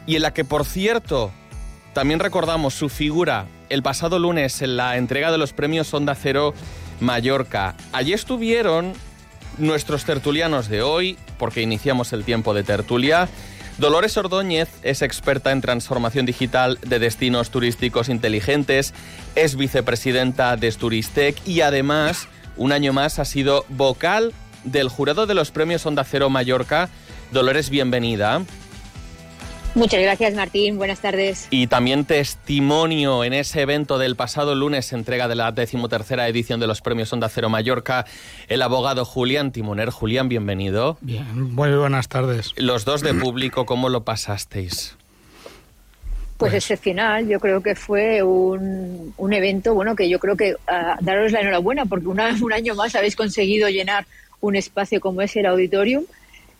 y 0.06 0.16
en 0.16 0.22
la 0.22 0.34
que, 0.34 0.44
por 0.44 0.64
cierto, 0.64 1.30
también 1.92 2.18
recordamos 2.18 2.74
su 2.74 2.88
figura 2.88 3.46
el 3.68 3.84
pasado 3.84 4.18
lunes 4.18 4.60
en 4.60 4.76
la 4.76 4.96
entrega 4.96 5.30
de 5.30 5.38
los 5.38 5.52
premios 5.52 5.94
Onda 5.94 6.16
Cero 6.16 6.52
Mallorca. 6.98 7.76
Allí 7.92 8.12
estuvieron 8.12 8.92
nuestros 9.58 10.04
tertulianos 10.04 10.68
de 10.68 10.82
hoy, 10.82 11.16
porque 11.38 11.62
iniciamos 11.62 12.12
el 12.12 12.24
tiempo 12.24 12.54
de 12.54 12.64
tertulia, 12.64 13.28
Dolores 13.78 14.16
Ordóñez 14.16 14.68
es 14.82 15.02
experta 15.02 15.50
en 15.50 15.60
transformación 15.60 16.26
digital 16.26 16.78
de 16.82 16.98
destinos 16.98 17.50
turísticos 17.50 18.08
inteligentes, 18.08 18.92
es 19.34 19.56
vicepresidenta 19.56 20.56
de 20.56 20.70
Sturistec 20.70 21.36
y 21.46 21.62
además, 21.62 22.28
un 22.56 22.72
año 22.72 22.92
más, 22.92 23.18
ha 23.18 23.24
sido 23.24 23.64
vocal 23.70 24.32
del 24.64 24.88
jurado 24.88 25.26
de 25.26 25.34
los 25.34 25.50
premios 25.50 25.86
Onda 25.86 26.04
Cero 26.04 26.30
Mallorca. 26.30 26.90
Dolores, 27.32 27.70
bienvenida. 27.70 28.42
Muchas 29.74 30.02
gracias, 30.02 30.34
Martín. 30.34 30.76
Buenas 30.76 31.00
tardes. 31.00 31.46
Y 31.48 31.66
también 31.66 32.04
testimonio 32.04 33.24
en 33.24 33.32
ese 33.32 33.62
evento 33.62 33.98
del 33.98 34.16
pasado 34.16 34.54
lunes, 34.54 34.92
entrega 34.92 35.28
de 35.28 35.34
la 35.34 35.50
decimotercera 35.50 36.28
edición 36.28 36.60
de 36.60 36.66
los 36.66 36.82
premios 36.82 37.10
Onda 37.12 37.30
Cero 37.30 37.48
Mallorca, 37.48 38.04
el 38.48 38.60
abogado 38.60 39.06
Julián 39.06 39.50
Timoner. 39.50 39.88
Julián, 39.88 40.28
bienvenido. 40.28 40.98
Bien, 41.00 41.54
muy 41.54 41.74
buenas 41.74 42.08
tardes. 42.08 42.52
Los 42.56 42.84
dos 42.84 43.00
de 43.00 43.14
público, 43.14 43.64
¿cómo 43.64 43.88
lo 43.88 44.04
pasasteis? 44.04 44.94
Pues, 46.42 46.50
pues 46.50 46.54
excepcional, 46.54 47.26
yo 47.26 47.40
creo 47.40 47.62
que 47.62 47.74
fue 47.74 48.22
un, 48.22 49.14
un 49.16 49.32
evento, 49.32 49.72
bueno, 49.72 49.96
que 49.96 50.08
yo 50.08 50.18
creo 50.18 50.36
que 50.36 50.54
uh, 50.54 51.02
daros 51.02 51.32
la 51.32 51.40
enhorabuena 51.40 51.86
porque 51.86 52.08
una, 52.08 52.36
un 52.42 52.52
año 52.52 52.74
más 52.74 52.94
habéis 52.94 53.16
conseguido 53.16 53.70
llenar 53.70 54.06
un 54.40 54.54
espacio 54.56 55.00
como 55.00 55.22
es 55.22 55.34
el 55.36 55.46
auditorium 55.46 56.04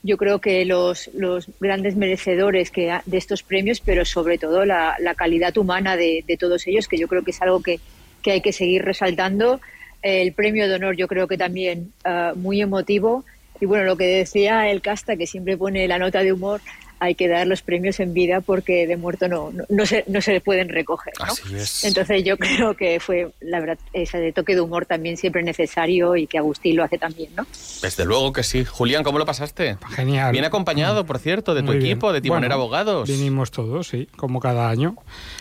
yo 0.02 0.16
creo 0.16 0.40
que 0.40 0.64
los, 0.64 1.10
los 1.14 1.46
grandes 1.60 1.96
merecedores 1.96 2.70
que, 2.70 2.98
de 3.06 3.18
estos 3.18 3.42
premios, 3.42 3.80
pero 3.80 4.04
sobre 4.04 4.38
todo 4.38 4.64
la, 4.64 4.96
la 4.98 5.14
calidad 5.14 5.56
humana 5.56 5.96
de, 5.96 6.24
de, 6.26 6.36
todos 6.36 6.66
ellos, 6.66 6.88
que 6.88 6.98
yo 6.98 7.06
creo 7.06 7.22
que 7.22 7.30
es 7.30 7.40
algo 7.40 7.62
que, 7.62 7.78
que 8.22 8.32
hay 8.32 8.40
que 8.40 8.52
seguir 8.52 8.82
resaltando. 8.82 9.60
El 10.02 10.32
premio 10.32 10.68
de 10.68 10.74
honor 10.74 10.96
yo 10.96 11.06
creo 11.06 11.28
que 11.28 11.38
también 11.38 11.92
uh, 12.04 12.36
muy 12.36 12.60
emotivo. 12.60 13.24
Y 13.60 13.66
bueno, 13.66 13.84
lo 13.84 13.96
que 13.96 14.06
decía 14.06 14.68
el 14.68 14.82
casta, 14.82 15.16
que 15.16 15.28
siempre 15.28 15.56
pone 15.56 15.86
la 15.86 15.98
nota 15.98 16.24
de 16.24 16.32
humor, 16.32 16.60
hay 17.02 17.16
que 17.16 17.26
dar 17.26 17.48
los 17.48 17.62
premios 17.62 17.98
en 17.98 18.14
vida 18.14 18.40
porque 18.40 18.86
de 18.86 18.96
muerto 18.96 19.26
no, 19.26 19.50
no, 19.50 19.64
no 19.68 19.86
se, 19.86 20.04
no 20.06 20.20
se 20.20 20.40
pueden 20.40 20.68
recoger. 20.68 21.12
¿no? 21.18 21.24
Así 21.24 21.52
es. 21.56 21.82
Entonces 21.82 22.22
yo 22.22 22.38
creo 22.38 22.74
que 22.74 23.00
fue, 23.00 23.32
la 23.40 23.58
verdad, 23.58 23.76
ese 23.92 24.18
de 24.18 24.32
toque 24.32 24.54
de 24.54 24.60
humor 24.60 24.86
también 24.86 25.16
siempre 25.16 25.42
necesario 25.42 26.14
y 26.14 26.28
que 26.28 26.38
Agustín 26.38 26.76
lo 26.76 26.84
hace 26.84 26.98
también, 26.98 27.30
¿no? 27.34 27.44
Desde 27.82 28.04
luego 28.04 28.32
que 28.32 28.44
sí. 28.44 28.64
Julián, 28.64 29.02
¿cómo 29.02 29.18
lo 29.18 29.26
pasaste? 29.26 29.78
Genial. 29.90 30.30
Bien 30.30 30.44
acompañado, 30.44 31.04
por 31.04 31.18
cierto, 31.18 31.54
de 31.54 31.62
tu 31.62 31.72
Muy 31.72 31.78
equipo, 31.78 32.06
bien. 32.06 32.14
de 32.14 32.20
Timoner 32.20 32.50
Bueno, 32.50 32.54
Abogados. 32.54 33.08
Vinimos 33.08 33.50
todos, 33.50 33.88
sí, 33.88 34.08
como 34.16 34.38
cada 34.38 34.68
año. 34.68 34.94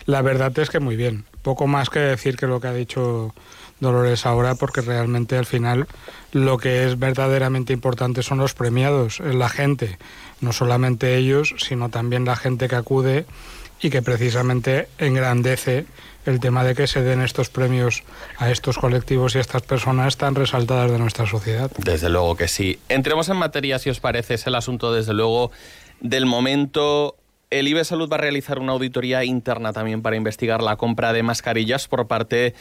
La 0.04 0.20
verdad 0.20 0.58
es 0.58 0.68
que 0.68 0.80
muy 0.80 0.96
bien. 0.96 1.26
Poco 1.42 1.68
más 1.68 1.90
que 1.90 2.00
decir 2.00 2.36
que 2.36 2.48
lo 2.48 2.60
que 2.60 2.66
ha 2.66 2.74
dicho 2.74 3.32
Dolores 3.82 4.26
ahora, 4.26 4.54
porque 4.54 4.80
realmente 4.80 5.36
al 5.36 5.44
final 5.46 5.86
lo 6.32 6.56
que 6.56 6.84
es 6.84 6.98
verdaderamente 6.98 7.72
importante 7.72 8.22
son 8.22 8.38
los 8.38 8.54
premiados, 8.54 9.18
es 9.20 9.34
la 9.34 9.48
gente, 9.48 9.98
no 10.42 10.52
solamente 10.52 11.16
ellos, 11.16 11.54
sino 11.58 11.88
también 11.88 12.24
la 12.24 12.36
gente 12.36 12.68
que 12.68 12.76
acude 12.76 13.24
y 13.80 13.90
que 13.90 14.02
precisamente 14.02 14.88
engrandece 14.98 15.86
el 16.24 16.38
tema 16.38 16.62
de 16.62 16.74
que 16.74 16.86
se 16.86 17.02
den 17.02 17.20
estos 17.20 17.48
premios 17.48 18.04
a 18.38 18.50
estos 18.50 18.78
colectivos 18.78 19.34
y 19.34 19.38
a 19.38 19.40
estas 19.40 19.62
personas 19.62 20.16
tan 20.16 20.34
resaltadas 20.34 20.90
de 20.90 20.98
nuestra 20.98 21.26
sociedad. 21.26 21.70
Desde 21.78 22.08
luego 22.08 22.36
que 22.36 22.46
sí. 22.46 22.78
Entremos 22.88 23.28
en 23.28 23.36
materia, 23.36 23.78
si 23.78 23.90
os 23.90 23.98
parece, 23.98 24.34
es 24.34 24.46
el 24.46 24.54
asunto, 24.54 24.92
desde 24.92 25.14
luego, 25.14 25.50
del 26.00 26.26
momento. 26.26 27.16
El 27.50 27.68
IBE 27.68 27.84
Salud 27.84 28.08
va 28.10 28.16
a 28.16 28.20
realizar 28.20 28.60
una 28.60 28.72
auditoría 28.72 29.24
interna 29.24 29.72
también 29.72 30.00
para 30.00 30.16
investigar 30.16 30.62
la 30.62 30.76
compra 30.76 31.12
de 31.12 31.22
mascarillas 31.22 31.88
por 31.88 32.06
parte 32.06 32.54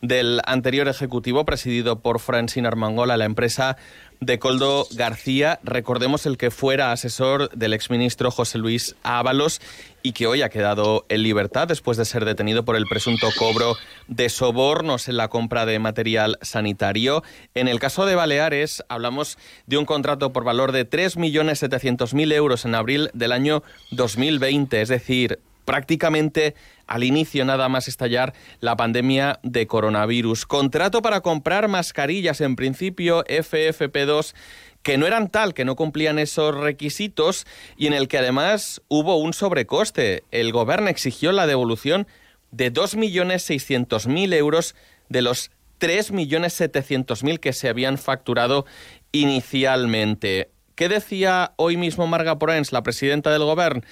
del 0.00 0.40
anterior 0.46 0.88
ejecutivo 0.88 1.44
presidido 1.44 2.00
por 2.00 2.20
Francine 2.20 2.68
Armangola, 2.68 3.16
la 3.16 3.24
empresa 3.24 3.76
de 4.20 4.38
Coldo 4.38 4.86
García, 4.92 5.60
recordemos 5.62 6.24
el 6.26 6.38
que 6.38 6.50
fuera 6.50 6.92
asesor 6.92 7.50
del 7.50 7.74
exministro 7.74 8.30
José 8.30 8.58
Luis 8.58 8.96
Ábalos 9.02 9.60
y 10.02 10.12
que 10.12 10.26
hoy 10.26 10.42
ha 10.42 10.48
quedado 10.48 11.04
en 11.08 11.22
libertad 11.22 11.68
después 11.68 11.98
de 11.98 12.04
ser 12.04 12.24
detenido 12.24 12.64
por 12.64 12.76
el 12.76 12.86
presunto 12.86 13.28
cobro 13.38 13.76
de 14.08 14.28
sobornos 14.28 15.08
en 15.08 15.16
la 15.16 15.28
compra 15.28 15.66
de 15.66 15.78
material 15.78 16.38
sanitario. 16.40 17.22
En 17.54 17.68
el 17.68 17.78
caso 17.78 18.06
de 18.06 18.14
Baleares, 18.14 18.84
hablamos 18.88 19.36
de 19.66 19.76
un 19.76 19.84
contrato 19.84 20.32
por 20.32 20.44
valor 20.44 20.72
de 20.72 20.88
3.700.000 20.88 22.32
euros 22.32 22.64
en 22.64 22.74
abril 22.74 23.10
del 23.12 23.32
año 23.32 23.62
2020, 23.90 24.80
es 24.80 24.88
decir, 24.88 25.40
prácticamente 25.66 26.54
al 26.86 27.04
inicio 27.04 27.44
nada 27.44 27.68
más 27.68 27.88
estallar 27.88 28.32
la 28.60 28.76
pandemia 28.76 29.40
de 29.42 29.66
coronavirus. 29.66 30.46
Contrato 30.46 31.02
para 31.02 31.20
comprar 31.20 31.68
mascarillas, 31.68 32.40
en 32.40 32.56
principio 32.56 33.24
FFP2, 33.24 34.34
que 34.82 34.98
no 34.98 35.06
eran 35.06 35.28
tal, 35.28 35.52
que 35.52 35.64
no 35.64 35.74
cumplían 35.74 36.18
esos 36.18 36.54
requisitos 36.54 37.46
y 37.76 37.88
en 37.88 37.92
el 37.92 38.06
que 38.06 38.18
además 38.18 38.82
hubo 38.88 39.16
un 39.16 39.32
sobrecoste. 39.32 40.22
El 40.30 40.52
gobierno 40.52 40.88
exigió 40.88 41.32
la 41.32 41.46
devolución 41.46 42.06
de 42.52 42.72
2.600.000 42.72 44.34
euros 44.34 44.76
de 45.08 45.22
los 45.22 45.50
3.700.000 45.80 47.40
que 47.40 47.52
se 47.52 47.68
habían 47.68 47.98
facturado 47.98 48.64
inicialmente. 49.12 50.50
¿Qué 50.76 50.88
decía 50.88 51.52
hoy 51.56 51.76
mismo 51.76 52.06
Marga 52.06 52.38
Porens, 52.38 52.70
la 52.70 52.82
presidenta 52.82 53.30
del 53.30 53.44
gobierno? 53.44 53.82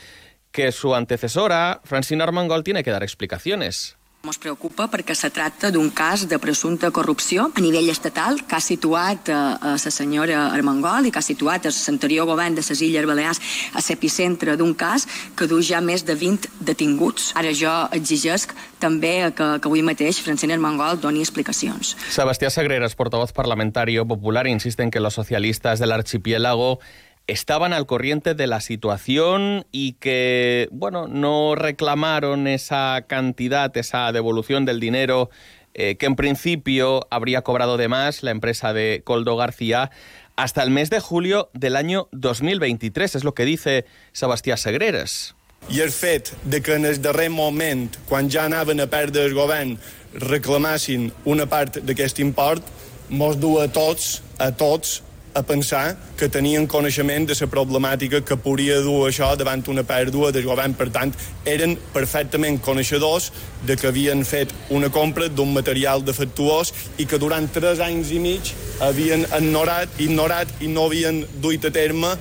Que 0.54 0.70
su 0.70 0.94
antecesora, 0.94 1.80
Francina 1.82 2.22
Armengol, 2.22 2.62
tiene 2.62 2.84
que 2.84 2.92
dar 2.92 3.02
explicaciones. 3.02 3.96
Ens 4.24 4.38
preocupa 4.40 4.86
perquè 4.88 5.12
se 5.12 5.28
tracta 5.34 5.68
d'un 5.74 5.90
cas 5.92 6.22
de 6.30 6.38
presumpta 6.40 6.88
corrupció 6.94 7.50
a 7.50 7.60
nivell 7.60 7.90
estatal 7.92 8.38
que 8.48 8.56
ha 8.56 8.62
situat 8.62 9.28
a, 9.28 9.40
a 9.58 9.72
la 9.74 9.92
senyora 9.92 10.46
Armengol 10.46 11.04
i 11.04 11.12
que 11.12 11.20
ha 11.20 11.26
situat 11.26 11.66
l'anterior 11.68 12.24
govern 12.30 12.56
de 12.56 12.64
les 12.64 12.80
Illes 12.86 13.04
Balears 13.04 13.42
a 13.74 13.82
l'epicentre 13.84 14.56
d'un 14.56 14.72
cas 14.72 15.04
que 15.36 15.50
du 15.50 15.60
ja 15.60 15.82
més 15.84 16.06
de 16.08 16.16
20 16.16 16.48
detinguts. 16.64 17.32
Ara 17.36 17.52
jo 17.52 17.74
exigesc 17.92 18.54
també 18.80 19.34
que, 19.36 19.50
que 19.58 19.68
avui 19.68 19.84
mateix 19.84 20.22
Francina 20.24 20.56
Armengol 20.56 21.02
doni 21.02 21.20
explicacions. 21.20 21.96
Sebastián 22.08 22.54
Sagreras, 22.54 22.94
portavoz 22.94 23.34
parlamentario 23.34 24.06
popular, 24.06 24.46
insiste 24.46 24.86
en 24.86 24.90
que 24.90 25.00
los 25.00 25.18
socialistas 25.18 25.80
del 25.80 25.92
archipiélago 25.92 26.78
estaban 27.26 27.72
al 27.72 27.86
corriente 27.86 28.34
de 28.34 28.46
la 28.46 28.60
situación 28.60 29.66
y 29.72 29.94
que, 29.94 30.68
bueno, 30.70 31.08
no 31.08 31.54
reclamaron 31.54 32.46
esa 32.46 33.04
cantidad, 33.06 33.74
esa 33.76 34.12
devolución 34.12 34.64
del 34.64 34.80
dinero 34.80 35.30
eh, 35.74 35.96
que 35.96 36.06
en 36.06 36.16
principio 36.16 37.06
habría 37.10 37.42
cobrado 37.42 37.76
de 37.76 37.88
más 37.88 38.22
la 38.22 38.30
empresa 38.30 38.72
de 38.72 39.02
Coldo 39.04 39.36
García 39.36 39.90
hasta 40.36 40.62
el 40.62 40.70
mes 40.70 40.90
de 40.90 41.00
julio 41.00 41.50
del 41.52 41.76
año 41.76 42.08
2023, 42.12 43.16
es 43.16 43.24
lo 43.24 43.34
que 43.34 43.44
dice 43.44 43.84
Sebastián 44.12 44.58
Segreras. 44.58 45.34
I 45.70 45.80
el 45.80 45.90
fet 45.90 46.28
de 46.44 46.60
que 46.60 46.74
en 46.74 46.84
el 46.84 47.00
darrer 47.00 47.30
moment, 47.30 47.96
quan 48.06 48.28
ja 48.28 48.44
anaven 48.44 48.82
a 48.84 48.86
perdre 48.86 49.24
el 49.24 49.32
govern, 49.32 49.78
reclamassin 50.12 51.08
una 51.24 51.46
part 51.48 51.78
d'aquest 51.80 52.20
import, 52.20 52.66
mos 53.08 53.38
du 53.40 53.56
a 53.62 53.68
tots, 53.72 54.20
a 54.36 54.50
tots, 54.52 55.00
a 55.34 55.42
pensar 55.42 55.96
que 56.16 56.28
tenien 56.28 56.66
coneixement 56.70 57.26
de 57.26 57.34
la 57.40 57.48
problemàtica 57.50 58.20
que 58.22 58.36
podria 58.38 58.78
dur 58.80 59.08
això 59.08 59.32
davant 59.36 59.64
una 59.68 59.82
pèrdua 59.82 60.30
del 60.32 60.46
govern. 60.46 60.76
Per 60.78 60.88
tant, 60.94 61.12
eren 61.44 61.76
perfectament 61.92 62.60
coneixedors 62.62 63.30
de 63.66 63.76
que 63.76 63.90
havien 63.90 64.24
fet 64.24 64.54
una 64.70 64.90
compra 64.94 65.28
d'un 65.28 65.52
material 65.52 66.04
defectuós 66.06 66.72
i 66.98 67.06
que 67.06 67.18
durant 67.18 67.50
tres 67.52 67.82
anys 67.82 68.14
i 68.14 68.22
mig 68.22 68.54
havien 68.80 69.26
ignorat, 69.40 69.90
ignorat 69.98 70.48
i 70.60 70.70
no 70.70 70.86
havien 70.86 71.24
duit 71.42 71.64
a 71.64 71.74
terme 71.74 72.14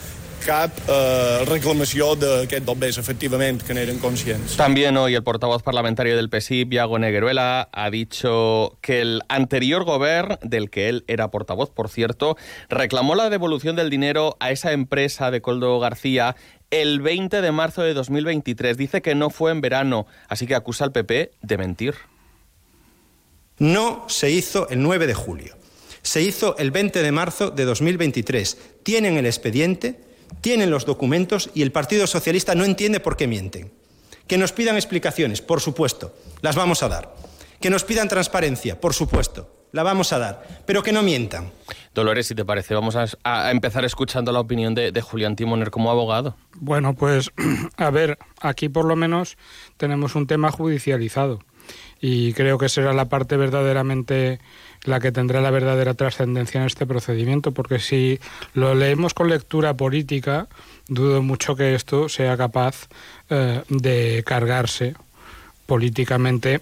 cap 0.43 0.71
eh, 0.87 1.45
reclamació 1.47 2.13
d'aquest 2.19 2.65
doblers, 2.67 2.97
efectivament, 2.99 3.61
que 3.63 3.73
n'eren 3.73 3.99
conscients. 3.99 4.57
También 4.57 4.97
hoy 4.97 5.15
el 5.15 5.23
portavoz 5.23 5.63
parlamentario 5.63 6.15
del 6.15 6.29
PSIP, 6.29 6.73
Iago 6.73 6.99
Negueruela, 6.99 7.69
ha 7.71 7.89
dicho 7.89 8.77
que 8.81 9.01
el 9.01 9.21
anterior 9.29 9.85
gobierno, 9.85 10.37
del 10.41 10.69
que 10.69 10.89
él 10.89 11.03
era 11.07 11.31
portavoz, 11.31 11.69
por 11.69 11.89
cierto, 11.89 12.37
reclamó 12.69 13.15
la 13.15 13.29
devolución 13.29 13.75
del 13.75 13.89
dinero 13.89 14.35
a 14.39 14.51
esa 14.51 14.71
empresa 14.71 15.31
de 15.31 15.41
Coldo 15.41 15.79
García 15.79 16.35
el 16.71 17.01
20 17.01 17.41
de 17.41 17.51
marzo 17.51 17.83
de 17.83 17.93
2023. 17.93 18.77
Dice 18.77 19.01
que 19.01 19.15
no 19.15 19.29
fue 19.29 19.51
en 19.51 19.61
verano, 19.61 20.07
así 20.27 20.47
que 20.47 20.55
acusa 20.55 20.83
al 20.85 20.91
PP 20.91 21.31
de 21.41 21.57
mentir. 21.57 21.95
No 23.59 24.05
se 24.09 24.31
hizo 24.31 24.67
el 24.69 24.81
9 24.81 25.07
de 25.07 25.13
julio. 25.13 25.55
Se 26.01 26.21
hizo 26.21 26.57
el 26.57 26.71
20 26.71 27.01
de 27.01 27.11
marzo 27.11 27.51
de 27.51 27.65
2023. 27.65 28.57
Tienen 28.83 29.17
el 29.17 29.25
expediente, 29.25 29.99
tienen 30.41 30.69
los 30.69 30.85
documentos 30.85 31.49
y 31.53 31.61
el 31.61 31.71
Partido 31.71 32.07
Socialista 32.07 32.55
no 32.55 32.65
entiende 32.65 32.99
por 32.99 33.17
qué 33.17 33.27
mienten. 33.27 33.71
Que 34.27 34.37
nos 34.37 34.53
pidan 34.53 34.75
explicaciones, 34.75 35.41
por 35.41 35.59
supuesto, 35.59 36.15
las 36.41 36.55
vamos 36.55 36.83
a 36.83 36.89
dar. 36.89 37.15
Que 37.59 37.69
nos 37.69 37.83
pidan 37.83 38.07
transparencia, 38.07 38.79
por 38.79 38.93
supuesto, 38.93 39.67
la 39.71 39.83
vamos 39.83 40.13
a 40.13 40.19
dar. 40.19 40.63
Pero 40.65 40.83
que 40.83 40.91
no 40.91 41.03
mientan. 41.03 41.51
Dolores, 41.93 42.27
si 42.27 42.35
te 42.35 42.45
parece, 42.45 42.73
vamos 42.73 42.95
a, 42.95 43.05
a 43.23 43.51
empezar 43.51 43.85
escuchando 43.85 44.31
la 44.31 44.39
opinión 44.39 44.73
de, 44.75 44.91
de 44.91 45.01
Julián 45.01 45.35
Timoner 45.35 45.71
como 45.71 45.91
abogado. 45.91 46.35
Bueno, 46.55 46.93
pues 46.93 47.31
a 47.77 47.89
ver, 47.89 48.17
aquí 48.39 48.69
por 48.69 48.85
lo 48.85 48.95
menos 48.95 49.37
tenemos 49.77 50.15
un 50.15 50.27
tema 50.27 50.51
judicializado 50.51 51.39
y 52.01 52.33
creo 52.33 52.57
que 52.57 52.69
será 52.69 52.93
la 52.93 53.05
parte 53.05 53.37
verdaderamente 53.37 54.39
la 54.85 54.99
que 54.99 55.11
tendrá 55.11 55.41
la 55.41 55.51
verdadera 55.51 55.93
trascendencia 55.93 56.59
en 56.59 56.67
este 56.67 56.85
procedimiento, 56.85 57.51
porque 57.51 57.79
si 57.79 58.19
lo 58.53 58.75
leemos 58.75 59.13
con 59.13 59.29
lectura 59.29 59.75
política, 59.75 60.47
dudo 60.87 61.21
mucho 61.21 61.55
que 61.55 61.75
esto 61.75 62.09
sea 62.09 62.37
capaz 62.37 62.87
eh, 63.29 63.63
de 63.69 64.23
cargarse 64.25 64.95
políticamente 65.65 66.61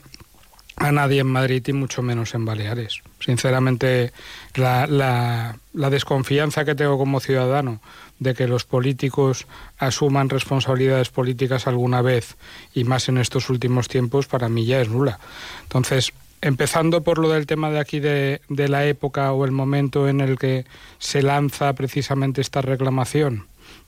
a 0.77 0.91
nadie 0.91 1.21
en 1.21 1.27
Madrid 1.27 1.63
y 1.67 1.73
mucho 1.73 2.01
menos 2.01 2.33
en 2.33 2.45
Baleares. 2.45 3.01
Sinceramente, 3.19 4.13
la, 4.55 4.87
la, 4.87 5.57
la, 5.73 5.89
desconfianza 5.89 6.65
que 6.65 6.75
tengo 6.75 6.97
como 6.97 7.19
ciudadano 7.19 7.81
de 8.19 8.33
que 8.33 8.47
los 8.47 8.63
políticos 8.63 9.47
asuman 9.77 10.29
responsabilidades 10.29 11.09
políticas 11.09 11.67
alguna 11.67 12.01
vez 12.01 12.35
y 12.73 12.83
más 12.83 13.09
en 13.09 13.17
estos 13.17 13.49
últimos 13.49 13.89
tiempos, 13.89 14.27
para 14.27 14.49
mí 14.49 14.65
ya 14.65 14.81
es 14.81 14.89
nula. 14.89 15.19
Entonces, 15.63 16.13
empezando 16.41 17.03
por 17.03 17.17
lo 17.17 17.29
del 17.29 17.45
tema 17.45 17.69
de 17.69 17.79
aquí 17.79 17.99
de, 17.99 18.41
de 18.49 18.67
la 18.67 18.85
época 18.85 19.31
o 19.31 19.45
el 19.45 19.51
momento 19.51 20.07
en 20.07 20.21
el 20.21 20.37
que 20.37 20.65
se 20.99 21.21
lanza 21.21 21.73
precisamente 21.73 22.41
esta 22.41 22.61
reclamación, 22.61 23.45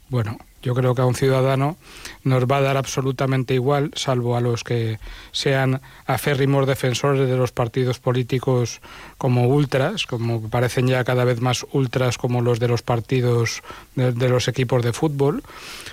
bueno, 0.09 0.37
yo 0.61 0.75
creo 0.75 0.95
que 0.95 1.01
a 1.01 1.05
un 1.05 1.15
ciudadano 1.15 1.75
nos 2.23 2.45
va 2.45 2.57
a 2.57 2.61
dar 2.61 2.77
absolutamente 2.77 3.53
igual, 3.53 3.91
salvo 3.95 4.37
a 4.37 4.41
los 4.41 4.63
que 4.63 4.99
sean 5.31 5.81
aférrimos 6.05 6.67
defensores 6.67 7.27
de 7.27 7.35
los 7.35 7.51
partidos 7.51 7.99
políticos 7.99 8.79
como 9.17 9.47
ultras, 9.47 10.05
como 10.05 10.49
parecen 10.49 10.87
ya 10.87 11.03
cada 11.03 11.25
vez 11.25 11.41
más 11.41 11.65
ultras 11.71 12.17
como 12.17 12.41
los 12.41 12.59
de 12.59 12.67
los 12.67 12.81
partidos 12.81 13.63
de, 13.95 14.11
de 14.13 14.29
los 14.29 14.47
equipos 14.47 14.83
de 14.83 14.93
fútbol, 14.93 15.43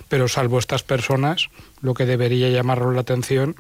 pero 0.08 0.28
salvo 0.28 0.58
estas 0.58 0.82
personas, 0.82 1.48
lo 1.80 1.94
que 1.94 2.06
debería 2.06 2.50
llamarnos 2.50 2.94
la 2.94 3.00
atención 3.00 3.56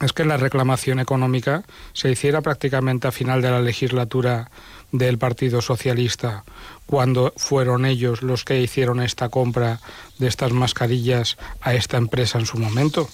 es 0.00 0.12
que 0.12 0.24
la 0.24 0.36
reclamación 0.36 0.98
económica 0.98 1.62
se 1.92 2.10
hiciera 2.10 2.40
prácticamente 2.40 3.08
a 3.08 3.12
final 3.12 3.42
de 3.42 3.50
la 3.50 3.60
legislatura 3.60 4.50
del 4.92 5.18
Partido 5.18 5.60
Socialista 5.60 6.44
cuando 6.86 7.32
fueron 7.36 7.86
ellos 7.86 8.22
los 8.22 8.44
que 8.44 8.60
hicieron 8.60 9.00
esta 9.00 9.28
compra 9.28 9.80
de 10.18 10.28
estas 10.28 10.52
mascarillas 10.52 11.36
a 11.60 11.74
esta 11.74 11.96
empresa 11.96 12.38
en 12.38 12.46
su 12.46 12.58
momento. 12.58 13.08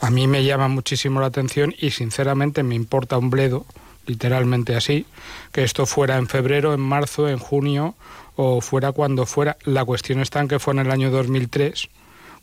A 0.00 0.10
mí 0.10 0.26
me 0.26 0.44
llama 0.44 0.68
muchísimo 0.68 1.20
la 1.20 1.26
atención 1.26 1.74
y 1.78 1.90
sinceramente 1.90 2.62
me 2.62 2.74
importa 2.74 3.18
un 3.18 3.30
bledo, 3.30 3.66
literalmente 4.06 4.76
así, 4.76 5.06
que 5.52 5.64
esto 5.64 5.86
fuera 5.86 6.16
en 6.16 6.28
febrero, 6.28 6.72
en 6.72 6.80
marzo, 6.80 7.28
en 7.28 7.38
junio 7.38 7.94
o 8.36 8.60
fuera 8.60 8.92
cuando 8.92 9.26
fuera. 9.26 9.56
La 9.64 9.84
cuestión 9.84 10.20
está 10.20 10.40
en 10.40 10.48
que 10.48 10.58
fue 10.58 10.74
en 10.74 10.80
el 10.80 10.90
año 10.90 11.10
2003 11.10 11.88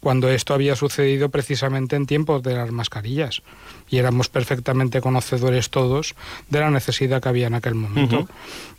cuando 0.04 0.30
esto 0.30 0.54
había 0.54 0.76
sucedido 0.76 1.30
precisamente 1.30 1.96
en 1.96 2.06
tiempos 2.06 2.44
de 2.44 2.56
las 2.56 2.72
mascarillas 2.72 3.42
y 3.90 4.00
éramos 4.00 4.28
perfectamente 4.28 5.00
conocedores 5.00 5.70
todos 5.70 6.14
de 6.50 6.60
la 6.60 6.70
necesidad 6.70 7.22
que 7.24 7.30
había 7.30 7.48
en 7.48 7.54
aquel 7.54 7.74
momento. 7.74 8.20
Uh 8.20 8.24
-huh. 8.24 8.30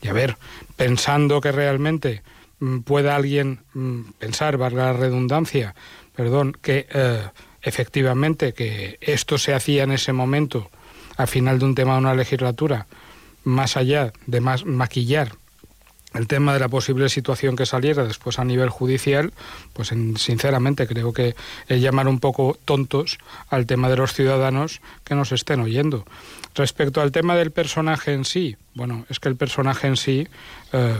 Y 0.03 0.09
a 0.09 0.13
ver, 0.13 0.37
pensando 0.77 1.41
que 1.41 1.51
realmente 1.51 2.23
mm, 2.61 2.81
pueda 2.81 3.17
alguien 3.17 3.61
mm, 3.73 4.01
pensar, 4.19 4.59
valga 4.59 4.93
la 4.93 4.93
redundancia, 4.93 5.75
perdón, 6.15 6.55
que 6.61 6.87
eh, 6.93 7.23
efectivamente 7.63 8.53
que 8.53 8.99
esto 9.01 9.39
se 9.39 9.55
hacía 9.55 9.85
en 9.85 9.93
ese 9.93 10.13
momento, 10.13 10.71
al 11.17 11.29
final 11.29 11.59
de 11.59 11.65
un 11.65 11.75
tema 11.75 11.95
de 11.95 12.01
una 12.01 12.15
legislatura, 12.15 12.87
más 13.45 13.79
allá 13.79 14.13
de 14.27 14.41
más 14.43 14.67
maquillar 14.67 15.33
el 16.15 16.29
tema 16.29 16.55
de 16.55 16.61
la 16.61 16.69
posible 16.69 17.09
situación 17.09 17.57
que 17.57 17.67
saliera 17.67 18.05
después 18.05 18.39
a 18.39 18.45
nivel 18.45 18.71
judicial, 18.71 19.33
pues 19.73 19.93
en, 19.93 20.17
sinceramente 20.17 20.87
creo 20.87 21.13
que 21.13 21.35
es 21.69 21.81
llamar 21.81 22.09
un 22.09 22.21
poco 22.21 22.57
tontos 22.65 23.19
al 23.51 23.67
tema 23.67 23.89
de 23.89 23.97
los 23.97 24.15
ciudadanos 24.15 24.81
que 25.05 25.15
nos 25.15 25.33
estén 25.33 25.61
oyendo. 25.61 26.05
Respecto 26.55 27.01
al 27.01 27.11
tema 27.11 27.35
del 27.35 27.51
personaje 27.51 28.13
en 28.13 28.25
sí, 28.25 28.57
bueno, 28.75 29.07
es 29.09 29.19
que 29.19 29.29
el 29.29 29.37
personaje 29.37 29.89
en 29.89 29.97
sí, 29.97 30.29
eh, 30.77 30.97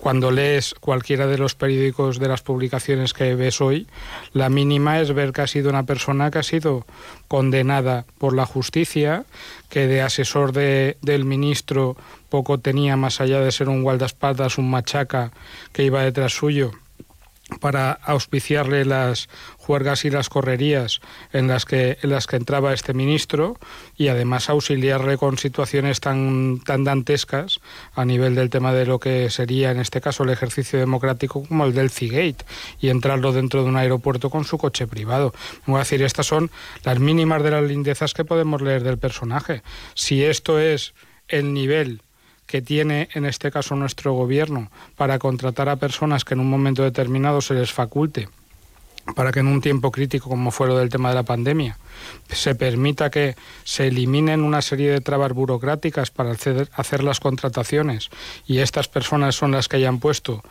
cuando 0.00 0.30
lees 0.30 0.74
cualquiera 0.78 1.26
de 1.26 1.38
los 1.38 1.54
periódicos 1.54 2.18
de 2.18 2.28
las 2.28 2.42
publicaciones 2.42 3.14
que 3.14 3.34
ves 3.34 3.62
hoy, 3.62 3.86
la 4.34 4.50
mínima 4.50 5.00
es 5.00 5.14
ver 5.14 5.32
que 5.32 5.40
ha 5.40 5.46
sido 5.46 5.70
una 5.70 5.84
persona 5.84 6.30
que 6.30 6.40
ha 6.40 6.42
sido 6.42 6.84
condenada 7.26 8.04
por 8.18 8.36
la 8.36 8.44
justicia, 8.44 9.24
que 9.70 9.86
de 9.86 10.02
asesor 10.02 10.52
de, 10.52 10.98
del 11.00 11.24
ministro 11.24 11.96
poco 12.28 12.58
tenía 12.58 12.98
más 12.98 13.22
allá 13.22 13.40
de 13.40 13.50
ser 13.50 13.70
un 13.70 13.82
guardaespaldas, 13.82 14.58
un 14.58 14.70
machaca 14.70 15.32
que 15.72 15.84
iba 15.84 16.02
detrás 16.02 16.34
suyo 16.34 16.72
para 17.60 17.92
auspiciarle 17.92 18.84
las 18.84 19.28
juergas 19.58 20.04
y 20.04 20.10
las 20.10 20.28
correrías 20.28 21.00
en 21.32 21.48
las 21.48 21.64
que 21.64 21.98
en 22.02 22.10
las 22.10 22.26
que 22.26 22.36
entraba 22.36 22.72
este 22.72 22.94
ministro 22.94 23.56
y 23.96 24.08
además 24.08 24.48
auxiliarle 24.48 25.18
con 25.18 25.38
situaciones 25.38 26.00
tan 26.00 26.60
tan 26.64 26.84
dantescas 26.84 27.60
a 27.94 28.04
nivel 28.04 28.34
del 28.34 28.50
tema 28.50 28.72
de 28.72 28.86
lo 28.86 28.98
que 28.98 29.30
sería 29.30 29.70
en 29.70 29.78
este 29.78 30.00
caso 30.00 30.24
el 30.24 30.30
ejercicio 30.30 30.78
democrático 30.78 31.44
como 31.46 31.64
el 31.64 31.74
del 31.74 31.90
Cigate 31.90 32.44
y 32.80 32.88
entrarlo 32.88 33.32
dentro 33.32 33.62
de 33.62 33.68
un 33.68 33.76
aeropuerto 33.76 34.30
con 34.30 34.44
su 34.44 34.58
coche 34.58 34.86
privado. 34.86 35.32
Voy 35.66 35.76
a 35.76 35.80
decir, 35.80 36.02
estas 36.02 36.26
son 36.26 36.50
las 36.84 36.98
mínimas 36.98 37.42
de 37.42 37.50
las 37.50 37.62
lindezas 37.64 38.14
que 38.14 38.24
podemos 38.24 38.62
leer 38.62 38.82
del 38.82 38.98
personaje. 38.98 39.62
Si 39.94 40.24
esto 40.24 40.58
es 40.58 40.94
el 41.28 41.52
nivel 41.54 42.02
que 42.52 42.60
tiene 42.60 43.08
en 43.14 43.24
este 43.24 43.50
caso 43.50 43.76
nuestro 43.76 44.12
gobierno 44.12 44.70
para 44.94 45.18
contratar 45.18 45.70
a 45.70 45.76
personas 45.76 46.22
que 46.22 46.34
en 46.34 46.40
un 46.40 46.50
momento 46.50 46.82
determinado 46.82 47.40
se 47.40 47.54
les 47.54 47.72
faculte 47.72 48.28
para 49.16 49.32
que 49.32 49.40
en 49.40 49.46
un 49.46 49.62
tiempo 49.62 49.90
crítico 49.90 50.28
como 50.28 50.50
fue 50.50 50.68
lo 50.68 50.76
del 50.76 50.90
tema 50.90 51.08
de 51.08 51.14
la 51.14 51.22
pandemia 51.22 51.78
se 52.30 52.54
permita 52.54 53.10
que 53.10 53.36
se 53.64 53.88
eliminen 53.88 54.42
una 54.42 54.62
serie 54.62 54.90
de 54.90 55.00
trabas 55.00 55.32
burocráticas 55.32 56.10
para 56.10 56.32
hacer, 56.32 56.68
hacer 56.74 57.04
las 57.04 57.20
contrataciones. 57.20 58.10
Y 58.46 58.58
estas 58.58 58.88
personas 58.88 59.34
son 59.34 59.52
las 59.52 59.68
que 59.68 59.76
hayan 59.76 59.98
puesto 59.98 60.42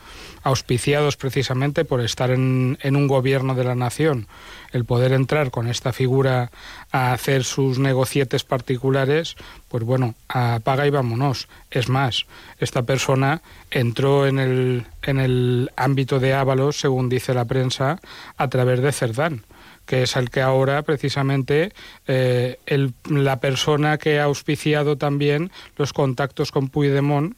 auspiciados 0.42 1.16
precisamente 1.16 1.84
por 1.84 2.00
estar 2.00 2.30
en, 2.30 2.76
un 2.84 3.06
gobierno 3.06 3.54
de 3.54 3.64
la 3.64 3.74
nación. 3.74 4.26
El 4.72 4.84
poder 4.84 5.12
entrar 5.12 5.50
con 5.50 5.68
esta 5.68 5.92
figura 5.92 6.50
a 6.90 7.12
hacer 7.12 7.44
sus 7.44 7.78
negocietes 7.78 8.44
particulares, 8.44 9.36
pues 9.72 9.84
bueno, 9.84 10.14
apaga 10.28 10.86
y 10.86 10.90
vámonos. 10.90 11.48
Es 11.70 11.88
más, 11.88 12.26
esta 12.58 12.82
persona 12.82 13.40
entró 13.70 14.26
en 14.26 14.38
el, 14.38 14.84
en 15.00 15.18
el 15.18 15.70
ámbito 15.76 16.20
de 16.20 16.34
Ábalos, 16.34 16.78
según 16.78 17.08
dice 17.08 17.32
la 17.32 17.46
prensa, 17.46 17.98
a 18.36 18.48
través 18.48 18.82
de 18.82 18.92
Cerdán 18.92 19.44
que 19.86 20.04
es 20.04 20.14
el 20.14 20.30
que 20.30 20.40
ahora 20.40 20.82
precisamente 20.82 21.72
eh, 22.06 22.58
el, 22.66 22.94
la 23.08 23.40
persona 23.40 23.98
que 23.98 24.20
ha 24.20 24.24
auspiciado 24.24 24.96
también 24.96 25.50
los 25.76 25.92
contactos 25.92 26.52
con 26.52 26.68
Puigdemont 26.68 27.36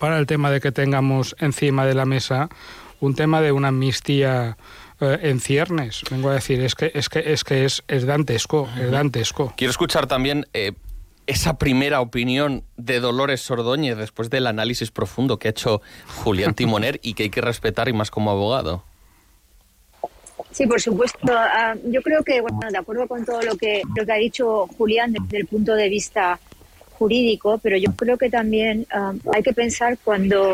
para 0.00 0.18
el 0.18 0.26
tema 0.26 0.50
de 0.50 0.60
que 0.60 0.72
tengamos 0.72 1.36
encima 1.38 1.86
de 1.86 1.94
la 1.94 2.04
mesa 2.04 2.48
un 2.98 3.14
tema 3.14 3.40
de 3.40 3.52
una 3.52 3.68
amnistía 3.68 4.56
eh, 5.00 5.18
en 5.22 5.40
ciernes. 5.40 6.02
Vengo 6.10 6.30
a 6.30 6.34
decir, 6.34 6.60
es 6.60 6.74
que 6.74 6.90
es 6.94 7.08
que 7.08 7.32
es 7.32 7.44
que 7.44 7.64
es, 7.64 7.84
es 7.86 8.06
dantesco, 8.06 8.68
es 8.80 8.90
dantesco. 8.90 9.54
Quiero 9.56 9.70
escuchar 9.70 10.08
también 10.08 10.46
eh, 10.52 10.72
esa 11.26 11.58
primera 11.58 12.00
opinión 12.00 12.64
de 12.76 13.00
Dolores 13.00 13.40
Sordóñez 13.40 13.96
después 13.96 14.30
del 14.30 14.46
análisis 14.46 14.90
profundo 14.90 15.38
que 15.38 15.48
ha 15.48 15.50
hecho 15.50 15.80
Julián 16.22 16.54
Timoner 16.54 16.98
y 17.02 17.14
que 17.14 17.24
hay 17.24 17.30
que 17.30 17.40
respetar 17.40 17.88
y 17.88 17.92
más 17.92 18.10
como 18.10 18.30
abogado. 18.30 18.84
Sí, 20.52 20.66
por 20.66 20.80
supuesto. 20.80 21.18
Uh, 21.24 21.90
yo 21.90 22.02
creo 22.02 22.22
que, 22.22 22.40
bueno, 22.40 22.58
de 22.70 22.78
acuerdo 22.78 23.08
con 23.08 23.24
todo 23.24 23.42
lo 23.42 23.56
que, 23.56 23.82
lo 23.96 24.04
que 24.04 24.12
ha 24.12 24.16
dicho 24.16 24.66
Julián 24.76 25.12
desde 25.12 25.38
el 25.38 25.46
punto 25.46 25.74
de 25.74 25.88
vista 25.88 26.38
jurídico, 26.98 27.58
pero 27.58 27.76
yo 27.76 27.94
creo 27.96 28.18
que 28.18 28.28
también 28.28 28.86
uh, 28.94 29.18
hay 29.32 29.42
que 29.42 29.54
pensar 29.54 29.98
cuando 30.04 30.52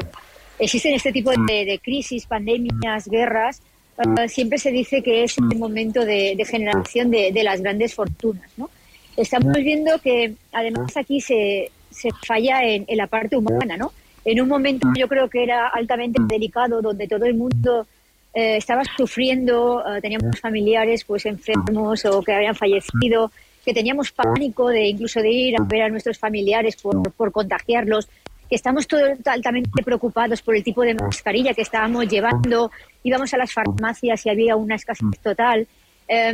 existen 0.59 0.95
este 0.95 1.13
tipo 1.13 1.31
de, 1.31 1.65
de 1.65 1.81
crisis, 1.83 2.27
pandemias, 2.27 3.09
guerras, 3.09 3.61
uh, 3.99 4.29
siempre 4.29 4.59
se 4.59 4.71
dice 4.71 5.03
que 5.03 5.25
es 5.25 5.37
el 5.39 5.59
momento 5.59 6.05
de, 6.05 6.43
generación 6.49 7.11
de, 7.11 7.33
las 7.43 7.61
grandes 7.61 7.95
fortunas. 7.95 8.51
¿no? 8.57 8.71
Estamos 9.19 9.53
viendo 9.55 9.99
que 9.99 10.35
además 10.53 10.97
aquí 10.97 11.21
se, 11.21 11.71
se 11.91 12.11
falla 12.25 12.63
en, 12.63 12.85
en 12.87 12.97
la 12.97 13.07
parte 13.07 13.37
humana, 13.37 13.77
¿no? 13.77 13.93
En 14.25 14.41
un 14.41 14.49
momento 14.49 14.89
yo 14.97 15.09
creo 15.09 15.29
que 15.29 15.43
era 15.43 15.69
altamente 15.69 16.21
delicado, 16.27 16.81
donde 16.81 17.09
todo 17.09 17.25
el 17.25 17.35
mundo 17.35 17.87
eh, 18.35 18.57
estaba 18.57 18.83
sufriendo, 18.97 19.83
eh, 19.87 20.01
teníamos 20.01 20.39
familiares 20.39 21.05
pues 21.05 21.27
enfermos 21.27 22.05
o 22.05 22.23
que 22.23 22.33
habían 22.33 22.55
fallecido, 22.55 23.33
que 23.65 23.73
teníamos 23.73 24.13
pánico 24.13 24.69
de 24.69 24.87
incluso 24.87 25.21
de 25.21 25.31
ir 25.31 25.61
a 25.61 25.65
ver 25.65 25.83
a 25.83 25.89
nuestros 25.89 26.19
familiares 26.19 26.77
por, 26.77 27.11
por 27.13 27.33
contagiarlos, 27.33 28.07
que 28.49 28.55
estamos 28.55 28.87
todos 28.87 29.19
altamente 29.27 29.83
preocupados 29.83 30.43
por 30.43 30.57
el 30.57 30.63
tipo 30.63 30.83
de 30.83 30.95
mascarilla 30.95 31.55
que 31.55 31.63
estábamos 31.63 32.07
llevando, 32.07 32.71
íbamos 33.03 33.33
a 33.35 33.39
las 33.39 33.53
farmacias 33.53 34.25
y 34.27 34.31
había 34.31 34.57
una 34.57 34.77
escasez 34.77 35.19
total, 35.23 35.67
eh, 36.07 36.33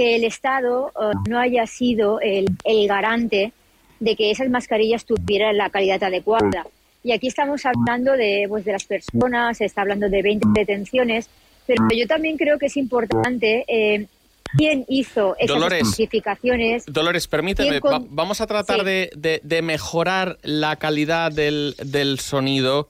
que 0.00 0.16
el 0.16 0.24
Estado 0.24 0.90
eh, 0.98 1.12
no 1.28 1.38
haya 1.38 1.66
sido 1.66 2.20
el, 2.20 2.46
el 2.64 2.88
garante 2.88 3.52
de 3.98 4.16
que 4.16 4.30
esas 4.30 4.48
mascarillas 4.48 5.04
tuvieran 5.04 5.58
la 5.58 5.68
calidad 5.68 6.02
adecuada. 6.02 6.66
Y 7.04 7.12
aquí 7.12 7.26
estamos 7.26 7.66
hablando 7.66 8.12
de, 8.12 8.46
pues, 8.48 8.64
de 8.64 8.72
las 8.72 8.84
personas, 8.84 9.58
se 9.58 9.66
está 9.66 9.82
hablando 9.82 10.08
de 10.08 10.22
20 10.22 10.48
detenciones, 10.54 11.28
pero 11.66 11.86
yo 11.94 12.06
también 12.06 12.38
creo 12.38 12.58
que 12.58 12.66
es 12.66 12.78
importante 12.78 13.66
eh, 13.68 14.06
quién 14.56 14.86
hizo 14.88 15.36
esas 15.38 15.54
Dolores, 15.54 15.82
especificaciones. 15.82 16.86
Dolores, 16.86 17.28
permíteme, 17.28 17.80
con... 17.80 17.92
va, 17.92 18.06
vamos 18.08 18.40
a 18.40 18.46
tratar 18.46 18.80
sí. 18.80 18.86
de, 18.86 19.10
de, 19.14 19.40
de, 19.44 19.60
mejorar 19.60 20.38
la 20.42 20.76
calidad 20.76 21.30
del, 21.30 21.74
del 21.84 22.20
sonido. 22.20 22.88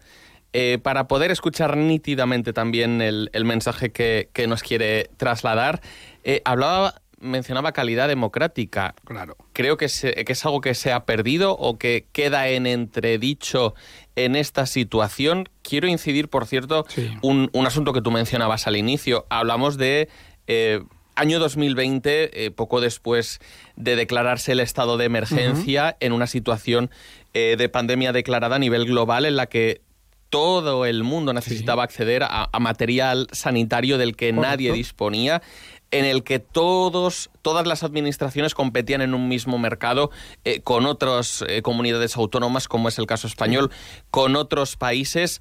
Eh, 0.52 0.78
para 0.82 1.06
poder 1.06 1.30
escuchar 1.30 1.76
nítidamente 1.76 2.52
también 2.52 3.00
el, 3.00 3.30
el 3.32 3.44
mensaje 3.44 3.92
que, 3.92 4.30
que, 4.32 4.46
nos 4.46 4.62
quiere 4.62 5.08
trasladar, 5.16 5.80
eh, 6.24 6.42
hablaba, 6.44 6.94
mencionaba 7.20 7.72
calidad 7.72 8.08
democrática. 8.08 8.94
Claro. 9.04 9.36
¿Qué 9.52 9.62
creo 9.62 9.76
que, 9.76 9.86
que 9.86 10.32
es 10.32 10.44
algo 10.44 10.60
que 10.60 10.74
se 10.74 10.92
ha 10.92 11.04
perdido 11.04 11.56
o 11.56 11.78
que 11.78 12.06
queda 12.12 12.48
en 12.48 12.66
entredicho 12.66 13.74
en 14.16 14.36
esta 14.36 14.66
situación. 14.66 15.48
Quiero 15.62 15.86
incidir, 15.86 16.28
por 16.28 16.46
cierto, 16.46 16.86
un, 17.22 17.50
asunto 17.66 17.92
que 17.92 18.02
tú 18.02 18.10
mencionabas 18.10 18.66
al 18.66 18.76
inicio. 18.76 19.26
Hablamos 19.30 19.76
de... 19.76 20.08
Eh, 20.46 20.82
año 21.16 21.38
2020, 21.38 22.46
eh, 22.46 22.50
poco 22.50 22.80
después 22.80 23.40
de 23.76 23.94
declararse 23.94 24.52
el 24.52 24.60
estado 24.60 24.96
de 24.96 25.04
emergencia, 25.04 25.96
en 26.00 26.12
una 26.12 26.26
situación 26.26 26.90
eh, 27.34 27.56
de 27.58 27.68
pandemia 27.68 28.12
declarada 28.12 28.56
a 28.56 28.58
nivel 28.58 28.86
global 28.86 29.26
en 29.26 29.36
la 29.36 29.46
que 29.46 29.82
todo 30.30 30.86
el 30.86 31.02
mundo 31.02 31.32
necesitaba 31.32 31.82
acceder 31.82 32.22
a, 32.22 32.48
material 32.60 33.26
sanitario 33.32 33.98
del 33.98 34.16
que 34.16 34.32
nadie 34.32 34.72
disponía 34.72 35.42
en 35.90 36.04
el 36.04 36.22
que 36.22 36.38
todos, 36.38 37.30
todas 37.42 37.66
las 37.66 37.82
administraciones 37.82 38.54
competían 38.54 39.02
en 39.02 39.12
un 39.12 39.28
mismo 39.28 39.58
mercado 39.58 40.12
eh, 40.44 40.60
con 40.60 40.86
otras 40.86 41.44
eh, 41.48 41.62
comunidades 41.62 42.16
autónomas, 42.16 42.68
como 42.68 42.88
es 42.88 42.98
el 43.00 43.06
caso 43.06 43.26
español, 43.26 43.72
con 44.12 44.36
otros 44.36 44.76
países. 44.76 45.40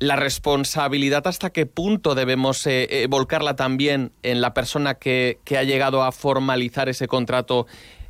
La 0.00 0.16
responsabilidad 0.16 1.28
hasta 1.28 1.50
qué 1.50 1.64
punto 1.66 2.16
debemos 2.16 2.66
eh, 2.66 3.06
volcarla 3.08 3.54
también 3.54 4.10
en 4.24 4.40
la 4.40 4.52
persona 4.52 4.94
que, 4.94 5.38
que 5.44 5.58
ha 5.58 5.62
llegado 5.62 6.02
a 6.02 6.10
formalizar 6.10 6.88
ese 6.88 7.06
contrato 7.06 7.68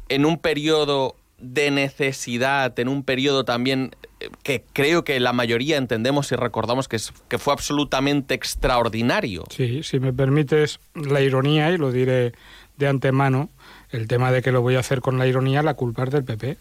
en 0.08 0.24
un 0.24 0.38
periodo 0.38 1.16
de 1.42 1.70
necesidad, 1.70 2.78
en 2.78 2.88
un 2.88 3.02
periodo 3.02 3.44
también 3.44 3.94
que 4.42 4.64
creo 4.72 5.04
que 5.04 5.18
la 5.20 5.32
mayoría 5.32 5.76
entendemos 5.76 6.32
y 6.32 6.36
recordamos 6.36 6.88
que, 6.88 6.98
que 7.28 7.38
fue 7.38 7.52
absolutamente 7.52 8.34
extraordinario. 8.34 9.44
Sí, 9.50 9.82
si 9.82 10.00
me 10.00 10.12
permites 10.12 10.80
la 10.94 11.20
ironía, 11.20 11.70
y 11.70 11.78
lo 11.78 11.92
diré 11.92 12.32
de 12.76 12.88
antemano, 12.88 13.50
el 13.90 14.08
tema 14.08 14.32
de 14.32 14.42
que 14.42 14.52
lo 14.52 14.62
voy 14.62 14.76
a 14.76 14.80
hacer 14.80 15.00
con 15.00 15.18
la 15.18 15.26
ironía, 15.26 15.62
la 15.62 15.74
culpa 15.74 16.04
es 16.04 16.10
del 16.10 16.24
PP. 16.24 16.56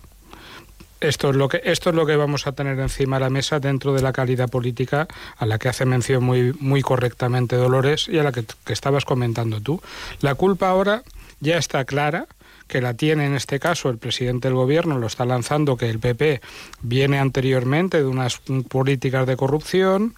Esto 1.00 1.32
es, 1.32 1.36
lo 1.36 1.48
que, 1.48 1.62
esto 1.64 1.90
es 1.90 1.96
lo 1.96 2.06
que 2.06 2.16
vamos 2.16 2.46
a 2.46 2.52
tener 2.52 2.80
encima 2.80 3.16
de 3.16 3.22
la 3.22 3.30
mesa 3.32 3.60
dentro 3.60 3.94
de 3.94 4.04
la 4.04 4.14
calidad 4.14 4.50
política 4.50 5.08
a 5.36 5.48
la 5.48 5.58
que 5.58 5.68
hace 5.68 5.84
mención 5.86 6.24
muy, 6.24 6.54
muy 6.60 6.84
correctamente 6.84 7.56
Dolores 7.56 8.08
y 8.08 8.20
a 8.20 8.24
la 8.24 8.32
que, 8.32 8.44
que 8.64 8.74
estabas 8.74 9.04
comentando 9.04 9.60
tú. 9.62 9.82
La 10.20 10.36
culpa 10.36 10.70
ahora 10.70 11.02
ya 11.40 11.58
está 11.58 11.86
clara, 11.86 12.28
que 12.72 12.82
la 12.82 12.94
tiene 12.94 13.26
en 13.26 13.36
este 13.36 13.60
caso 13.60 13.90
el 13.90 13.98
presidente 13.98 14.48
del 14.48 14.56
gobierno, 14.56 14.98
lo 14.98 15.08
está 15.08 15.26
lanzando, 15.26 15.76
que 15.76 15.90
el 15.90 16.00
PP 16.00 16.40
viene 16.82 17.20
anteriormente 17.20 17.98
de 17.98 18.06
unas 18.06 18.40
políticas 18.70 19.28
de 19.28 19.36
corrupción, 19.36 20.16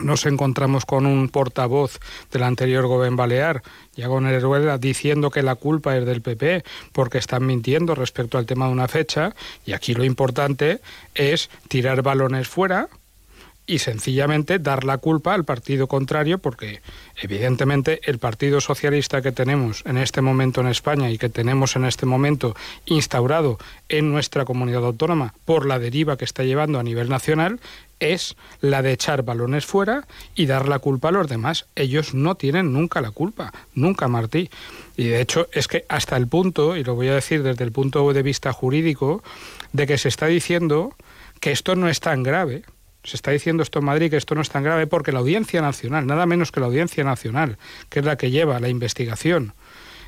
nos 0.00 0.24
encontramos 0.24 0.86
con 0.86 1.04
un 1.04 1.28
portavoz 1.28 2.00
del 2.32 2.42
anterior 2.42 2.86
gobierno 2.86 3.18
balear, 3.18 3.62
Yagon 3.96 4.26
Heruela, 4.26 4.78
diciendo 4.78 5.30
que 5.30 5.42
la 5.42 5.56
culpa 5.56 5.96
es 5.96 6.06
del 6.06 6.22
PP 6.22 6.64
porque 6.92 7.18
están 7.18 7.44
mintiendo 7.44 7.94
respecto 7.94 8.38
al 8.38 8.46
tema 8.46 8.66
de 8.66 8.72
una 8.72 8.88
fecha. 8.88 9.34
Y 9.66 9.72
aquí 9.72 9.94
lo 9.94 10.04
importante 10.04 10.80
es 11.14 11.50
tirar 11.68 12.02
balones 12.02 12.48
fuera, 12.48 12.88
y 13.66 13.78
sencillamente 13.78 14.58
dar 14.58 14.84
la 14.84 14.98
culpa 14.98 15.34
al 15.34 15.44
partido 15.44 15.86
contrario 15.86 16.38
porque 16.38 16.82
evidentemente 17.16 18.00
el 18.04 18.18
Partido 18.18 18.60
Socialista 18.60 19.22
que 19.22 19.32
tenemos 19.32 19.82
en 19.86 19.96
este 19.96 20.20
momento 20.20 20.60
en 20.60 20.66
España 20.66 21.10
y 21.10 21.18
que 21.18 21.30
tenemos 21.30 21.76
en 21.76 21.84
este 21.84 22.04
momento 22.04 22.54
instaurado 22.86 23.58
en 23.88 24.12
nuestra 24.12 24.44
comunidad 24.44 24.84
autónoma 24.84 25.34
por 25.44 25.66
la 25.66 25.78
deriva 25.78 26.16
que 26.16 26.24
está 26.24 26.44
llevando 26.44 26.78
a 26.78 26.82
nivel 26.82 27.08
nacional 27.08 27.60
es 28.00 28.36
la 28.60 28.82
de 28.82 28.92
echar 28.92 29.22
balones 29.22 29.64
fuera 29.64 30.06
y 30.34 30.46
dar 30.46 30.68
la 30.68 30.78
culpa 30.78 31.08
a 31.08 31.12
los 31.12 31.28
demás. 31.28 31.66
Ellos 31.74 32.12
no 32.12 32.34
tienen 32.34 32.72
nunca 32.72 33.00
la 33.00 33.12
culpa, 33.12 33.52
nunca 33.74 34.08
Martí. 34.08 34.50
Y 34.96 35.04
de 35.04 35.20
hecho 35.20 35.48
es 35.52 35.68
que 35.68 35.84
hasta 35.88 36.16
el 36.16 36.28
punto, 36.28 36.76
y 36.76 36.84
lo 36.84 36.94
voy 36.94 37.08
a 37.08 37.14
decir 37.14 37.42
desde 37.42 37.64
el 37.64 37.72
punto 37.72 38.12
de 38.12 38.22
vista 38.22 38.52
jurídico, 38.52 39.22
de 39.72 39.86
que 39.86 39.96
se 39.96 40.08
está 40.08 40.26
diciendo 40.26 40.94
que 41.40 41.52
esto 41.52 41.76
no 41.76 41.88
es 41.88 42.00
tan 42.00 42.22
grave, 42.22 42.64
se 43.04 43.16
está 43.16 43.30
diciendo 43.30 43.62
esto 43.62 43.78
en 43.78 43.84
Madrid 43.84 44.10
que 44.10 44.16
esto 44.16 44.34
no 44.34 44.40
es 44.40 44.48
tan 44.48 44.64
grave 44.64 44.86
porque 44.86 45.12
la 45.12 45.20
Audiencia 45.20 45.60
Nacional, 45.60 46.06
nada 46.06 46.26
menos 46.26 46.50
que 46.50 46.60
la 46.60 46.66
Audiencia 46.66 47.04
Nacional, 47.04 47.58
que 47.90 48.00
es 48.00 48.04
la 48.04 48.16
que 48.16 48.30
lleva 48.30 48.58
la 48.60 48.68
investigación, 48.68 49.52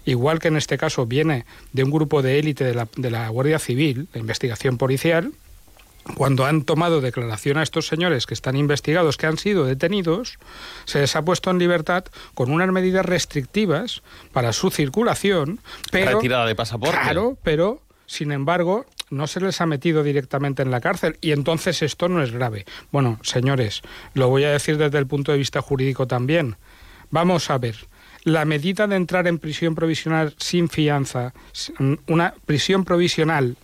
igual 0.04 0.38
que 0.38 0.48
en 0.48 0.56
este 0.56 0.78
caso 0.78 1.06
viene 1.06 1.44
de 1.72 1.84
un 1.84 1.90
grupo 1.90 2.22
de 2.22 2.38
élite 2.38 2.64
de 2.64 2.74
la, 2.74 2.88
de 2.96 3.10
la 3.10 3.28
Guardia 3.28 3.58
Civil, 3.58 4.08
la 4.12 4.20
investigación 4.20 4.78
policial, 4.78 5.32
cuando 6.14 6.46
han 6.46 6.62
tomado 6.62 7.00
declaración 7.00 7.58
a 7.58 7.62
estos 7.62 7.88
señores 7.88 8.26
que 8.26 8.34
están 8.34 8.56
investigados, 8.56 9.16
que 9.16 9.26
han 9.26 9.38
sido 9.38 9.64
detenidos, 9.64 10.38
se 10.84 11.00
les 11.00 11.16
ha 11.16 11.22
puesto 11.22 11.50
en 11.50 11.58
libertad 11.58 12.04
con 12.34 12.52
unas 12.52 12.70
medidas 12.70 13.04
restrictivas 13.04 14.02
para 14.32 14.52
su 14.52 14.70
circulación, 14.70 15.60
pero 15.90 16.12
retirada 16.12 16.46
de 16.46 16.54
pasaporte. 16.54 17.00
Claro, 17.02 17.36
pero 17.42 17.82
sin 18.06 18.30
embargo, 18.30 18.86
no 19.10 19.26
se 19.26 19.40
les 19.40 19.60
ha 19.60 19.66
metido 19.66 20.02
directamente 20.02 20.62
en 20.62 20.70
la 20.70 20.80
cárcel 20.80 21.18
y 21.20 21.32
entonces 21.32 21.82
esto 21.82 22.08
no 22.08 22.22
es 22.22 22.32
grave. 22.32 22.64
Bueno, 22.90 23.18
señores, 23.22 23.82
lo 24.14 24.28
voy 24.28 24.44
a 24.44 24.50
decir 24.50 24.78
desde 24.78 24.98
el 24.98 25.06
punto 25.06 25.32
de 25.32 25.38
vista 25.38 25.62
jurídico 25.62 26.06
también. 26.06 26.56
Vamos 27.10 27.50
a 27.50 27.58
ver. 27.58 27.76
La 28.24 28.44
medida 28.44 28.88
de 28.88 28.96
entrar 28.96 29.28
en 29.28 29.38
prisión 29.38 29.76
provisional 29.76 30.34
sin 30.38 30.68
fianza, 30.68 31.32
una 32.08 32.34
prisión 32.44 32.84
provisional 32.84 33.56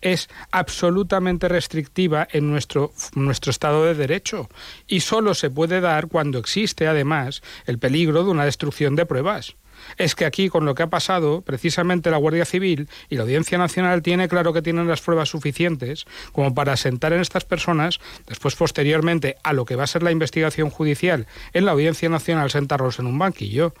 es 0.00 0.28
absolutamente 0.52 1.48
restrictiva 1.48 2.28
en 2.30 2.48
nuestro, 2.48 2.92
nuestro 3.14 3.50
Estado 3.50 3.84
de 3.84 3.94
Derecho 3.94 4.48
y 4.86 5.00
solo 5.00 5.34
se 5.34 5.50
puede 5.50 5.80
dar 5.80 6.06
cuando 6.06 6.38
existe, 6.38 6.86
además, 6.86 7.42
el 7.64 7.78
peligro 7.78 8.22
de 8.22 8.30
una 8.30 8.44
destrucción 8.44 8.94
de 8.94 9.06
pruebas 9.06 9.56
es 9.96 10.14
que 10.14 10.24
aquí, 10.24 10.48
con 10.48 10.64
lo 10.64 10.74
que 10.74 10.82
ha 10.82 10.90
pasado, 10.90 11.42
precisamente 11.42 12.10
la 12.10 12.16
Guardia 12.16 12.44
Civil 12.44 12.88
y 13.08 13.16
la 13.16 13.22
Audiencia 13.22 13.58
Nacional 13.58 14.02
tiene 14.02 14.28
claro 14.28 14.52
que 14.52 14.62
tienen 14.62 14.88
las 14.88 15.00
pruebas 15.00 15.28
suficientes 15.28 16.06
como 16.32 16.54
para 16.54 16.76
sentar 16.76 17.12
en 17.12 17.20
estas 17.20 17.44
personas, 17.44 18.00
después 18.26 18.54
posteriormente 18.56 19.36
a 19.42 19.52
lo 19.52 19.64
que 19.64 19.76
va 19.76 19.84
a 19.84 19.88
ser 19.88 20.02
la 20.02 20.10
investigación 20.10 20.70
judicial 20.70 21.26
en 21.52 21.64
la 21.64 21.72
Audiencia 21.72 22.08
Nacional, 22.08 22.50
sentarlos 22.50 22.98
en 22.98 23.06
un 23.06 23.18
banquillo. 23.18 23.74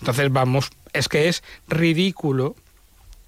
Entonces, 0.00 0.30
vamos, 0.30 0.70
es 0.92 1.08
que 1.08 1.28
es 1.28 1.42
ridículo 1.66 2.54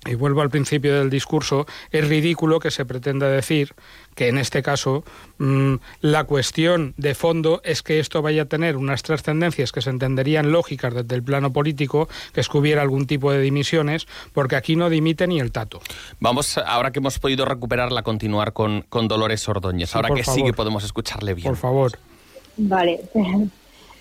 y 0.07 0.15
vuelvo 0.15 0.41
al 0.41 0.49
principio 0.49 0.99
del 0.99 1.11
discurso, 1.11 1.67
es 1.91 2.09
ridículo 2.09 2.59
que 2.59 2.71
se 2.71 2.87
pretenda 2.87 3.29
decir 3.29 3.75
que 4.15 4.29
en 4.29 4.39
este 4.39 4.63
caso 4.63 5.05
mm, 5.39 5.75
la 6.01 6.25
cuestión 6.25 6.95
de 6.97 7.15
fondo 7.15 7.61
es 7.65 7.83
que 7.83 8.01
esto 8.01 8.23
vaya 8.23 8.43
a 8.43 8.45
tener 8.47 8.77
unas 8.77 9.03
trascendencias 9.03 9.73
que 9.73 9.83
se 9.83 9.91
entenderían 9.91 10.53
lógicas 10.53 10.95
desde 10.95 11.15
el 11.15 11.23
plano 11.23 11.53
político, 11.53 12.09
que 12.33 12.41
es 12.41 12.49
que 12.49 12.59
hubiera 12.59 12.83
algún 12.83 13.07
tipo 13.07 13.31
de 13.31 13.41
dimisiones, 13.41 14.07
porque 14.33 14.57
aquí 14.57 14.75
no 14.75 14.89
dimite 14.89 15.27
ni 15.27 15.39
el 15.39 15.53
tato. 15.53 15.81
Vamos, 16.19 16.57
ahora 16.59 16.93
que 16.93 16.99
hemos 16.99 17.19
podido 17.19 17.45
recuperarla, 17.45 18.01
a 18.01 18.03
continuar 18.03 18.53
con, 18.53 18.83
con 18.89 19.07
Dolores 19.07 19.47
Ordóñez, 19.49 19.95
ahora 19.95 20.15
que 20.15 20.25
sí 20.25 20.43
que 20.43 20.53
podemos 20.53 20.85
escucharle 20.85 21.35
bien. 21.35 21.49
Por 21.49 21.57
favor. 21.57 21.93
Vale. 22.57 23.01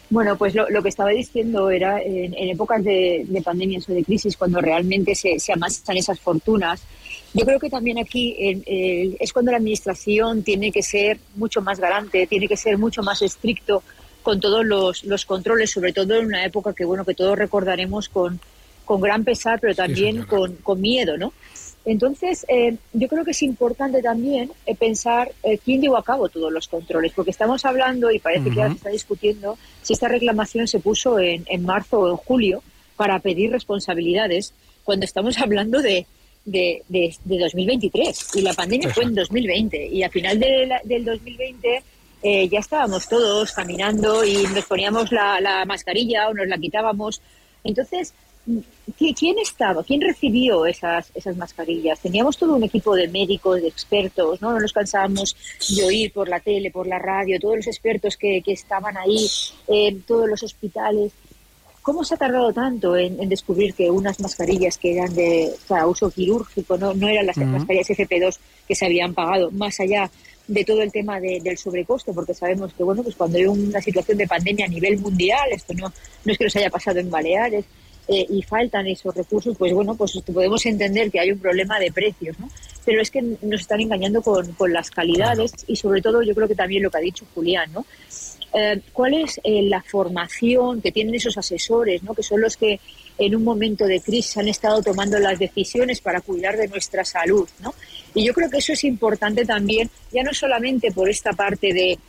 Bueno, 0.10 0.38
pues 0.38 0.56
lo, 0.56 0.82
que 0.82 0.90
estaba 0.90 1.12
diciendo 1.12 1.70
era 1.70 2.02
en, 2.02 2.34
épocas 2.36 2.84
de, 2.84 3.26
de, 3.28 3.42
pandemias 3.42 3.88
o 3.88 3.94
de 3.94 4.04
crisis, 4.04 4.36
cuando 4.36 4.60
realmente 4.60 5.14
se, 5.14 5.40
se, 5.40 5.54
amasan 5.54 5.98
esas 5.98 6.20
fortunas, 6.20 6.82
yo 7.34 7.46
creo 7.46 7.60
que 7.60 7.70
también 7.70 8.00
aquí 8.00 8.36
es 9.20 9.32
cuando 9.34 9.52
la 9.52 9.58
Administración 9.58 10.42
tiene 10.42 10.72
que 10.72 10.82
ser 10.82 11.20
mucho 11.36 11.62
más 11.62 11.80
garante, 11.80 12.26
tiene 12.26 12.48
que 12.48 12.58
ser 12.58 12.80
mucho 12.80 13.04
más 13.04 13.22
estricto 13.22 13.84
con 14.24 14.40
todos 14.40 14.66
los, 14.66 15.04
los 15.04 15.26
controles, 15.26 15.70
sobre 15.72 15.94
todo 15.94 16.16
en 16.16 16.26
una 16.26 16.44
época 16.44 16.74
que, 16.74 16.86
bueno, 16.86 17.06
que 17.06 17.14
todos 17.14 17.38
recordaremos 17.38 18.10
con, 18.10 18.40
con 18.86 19.02
gran 19.02 19.24
pesar, 19.24 19.60
pero 19.60 19.76
también 19.76 20.24
con, 20.24 20.56
con 20.56 20.82
miedo, 20.82 21.18
¿no? 21.18 21.34
Entonces, 21.90 22.46
eh, 22.50 22.76
yo 22.94 23.08
creo 23.08 23.26
que 23.26 23.32
es 23.32 23.42
importante 23.42 24.04
también 24.04 24.52
eh, 24.68 24.76
pensar 24.76 25.32
eh, 25.42 25.58
quién 25.58 25.82
llevó 25.82 25.98
a 25.98 26.04
cabo 26.04 26.30
todos 26.30 26.54
los 26.54 26.68
controles, 26.68 27.14
porque 27.16 27.32
estamos 27.32 27.66
hablando, 27.66 28.12
y 28.12 28.20
parece 28.20 28.52
que 28.52 28.58
ya 28.58 28.68
se 28.68 28.76
está 28.76 28.90
discutiendo, 28.92 29.58
si 29.82 29.94
esta 29.94 30.08
reclamación 30.08 30.68
se 30.68 30.80
puso 30.80 31.18
en, 31.18 31.46
en, 31.48 31.66
marzo 31.66 32.02
o 32.02 32.12
en 32.12 32.18
julio 32.18 32.62
para 32.96 33.18
pedir 33.18 33.50
responsabilidades, 33.50 34.54
cuando 34.84 35.04
estamos 35.04 35.36
hablando 35.40 35.82
de, 35.82 36.06
de, 36.46 36.84
de, 36.88 37.40
2023 37.40 38.36
y 38.36 38.42
la 38.44 38.54
pandemia 38.54 38.94
fue 38.94 39.06
en 39.06 39.16
2020 39.16 39.88
y 39.88 40.04
a 40.04 40.12
final 40.12 40.40
de 40.40 40.70
del 40.84 41.06
2020 41.06 41.84
ya 42.52 42.60
estábamos 42.60 43.08
todos 43.10 43.52
caminando 43.52 44.24
y 44.24 44.44
nos 44.44 44.66
poníamos 44.66 45.12
la, 45.12 45.42
la 45.42 45.66
mascarilla 45.66 46.28
o 46.28 46.36
nos 46.36 46.48
la 46.48 46.58
quitábamos. 46.60 47.20
Entonces, 47.64 48.14
¿Quién 48.98 49.38
estaba? 49.40 49.84
¿Quién 49.84 50.02
recibió 50.02 50.66
esas, 50.66 51.12
esas 51.14 51.38
mascarillas? 51.38 52.00
Teníamos 52.00 52.38
todo 52.38 52.56
un 52.56 52.64
equipo 52.64 52.96
de 52.96 53.08
médicos, 53.08 53.62
de 53.62 53.68
expertos, 53.68 54.42
¿no? 54.42 54.52
No 54.52 54.60
nos 54.60 54.74
cansábamos 54.74 55.36
de 55.76 55.84
oír 55.84 56.12
por 56.12 56.28
la 56.28 56.40
tele, 56.40 56.72
por 56.72 56.88
la 56.88 57.00
radio, 57.00 57.40
todos 57.40 57.58
los 57.58 57.68
expertos 57.68 58.18
que, 58.18 58.42
que 58.44 58.54
estaban 58.54 58.98
ahí, 58.98 59.28
en 59.68 60.02
todos 60.02 60.28
los 60.28 60.42
hospitales. 60.42 61.12
¿Cómo 61.82 62.04
se 62.04 62.16
ha 62.16 62.18
tardado 62.18 62.52
tanto 62.52 62.96
en, 62.98 63.18
descubrir 63.30 63.74
que 63.74 63.90
unas 63.90 64.20
mascarillas 64.20 64.78
que 64.78 64.98
eran 64.98 65.14
de 65.14 65.52
uso 65.88 66.12
quirúrgico, 66.12 66.78
no, 66.78 66.94
no 66.94 67.08
eran 67.08 67.26
las 67.26 67.38
mascarillas 67.38 67.90
FP2 67.90 68.38
que 68.68 68.76
se 68.76 68.86
habían 68.86 69.14
pagado, 69.14 69.50
más 69.52 69.80
allá 69.80 70.12
de 70.48 70.66
todo 70.66 70.82
el 70.82 70.92
tema 70.92 71.20
del 71.20 71.58
sobrecosto, 71.58 72.14
porque 72.14 72.34
sabemos 72.34 72.74
que 72.74 72.84
bueno, 72.84 73.04
pues 73.04 73.16
cuando 73.16 73.38
hay 73.38 73.46
una 73.46 73.82
situación 73.82 74.18
de 74.18 74.28
pandemia 74.28 74.66
a 74.66 74.70
nivel 74.70 75.00
mundial, 75.00 75.48
esto 75.52 75.74
no, 75.74 75.94
no 76.26 76.32
es 76.32 76.38
que 76.38 76.44
nos 76.44 76.56
haya 76.56 76.70
pasado 76.70 77.00
en 77.00 77.10
Baleares, 77.10 77.66
eh, 78.10 78.26
y 78.30 78.42
faltan 78.42 78.88
esos 78.88 79.16
recursos, 79.16 79.56
pues 79.58 79.72
bueno, 79.74 79.96
pues 79.96 80.20
podemos 80.34 80.66
entender 80.66 81.12
que 81.12 81.20
hay 81.20 81.32
un 81.32 81.40
problema 81.40 81.80
de 81.80 81.92
precios, 81.92 82.40
¿no? 82.40 82.50
Pero 82.86 83.02
es 83.02 83.12
que 83.12 83.22
nos 83.22 83.62
están 83.62 83.82
engañando 83.82 84.22
con, 84.22 84.52
con 84.54 84.74
las 84.74 84.90
calidades 84.90 85.54
y 85.68 85.76
sobre 85.76 86.02
todo 86.02 86.24
yo 86.24 86.34
creo 86.34 86.48
que 86.48 86.56
también 86.56 86.84
lo 86.84 86.90
que 86.90 86.98
ha 86.98 87.02
dicho 87.02 87.26
Julián, 87.34 87.72
¿no? 87.72 87.86
Eh, 88.54 88.82
¿Cuál 88.94 89.14
es 89.14 89.40
eh, 89.44 89.62
la 89.64 89.82
formación 89.84 90.82
que 90.82 90.92
tienen 90.92 91.14
esos 91.14 91.38
asesores, 91.38 92.02
¿no? 92.02 92.16
que 92.16 92.24
son 92.24 92.42
los 92.42 92.58
que 92.58 92.80
en 93.18 93.36
un 93.36 93.44
momento 93.44 93.86
de 93.86 94.02
crisis 94.02 94.38
han 94.38 94.48
estado 94.48 94.82
tomando 94.82 95.20
las 95.20 95.38
decisiones 95.38 96.02
para 96.02 96.22
cuidar 96.22 96.58
de 96.58 96.68
nuestra 96.68 97.06
salud? 97.06 97.48
¿no? 97.60 97.76
Y 98.16 98.26
yo 98.26 98.34
creo 98.34 98.50
que 98.50 98.58
eso 98.58 98.74
es 98.74 98.84
importante 98.86 99.46
también, 99.46 99.90
ya 100.12 100.24
no 100.24 100.34
solamente 100.34 100.92
por 100.92 101.10
esta 101.10 101.34
parte 101.34 101.74
de, 101.74 102.00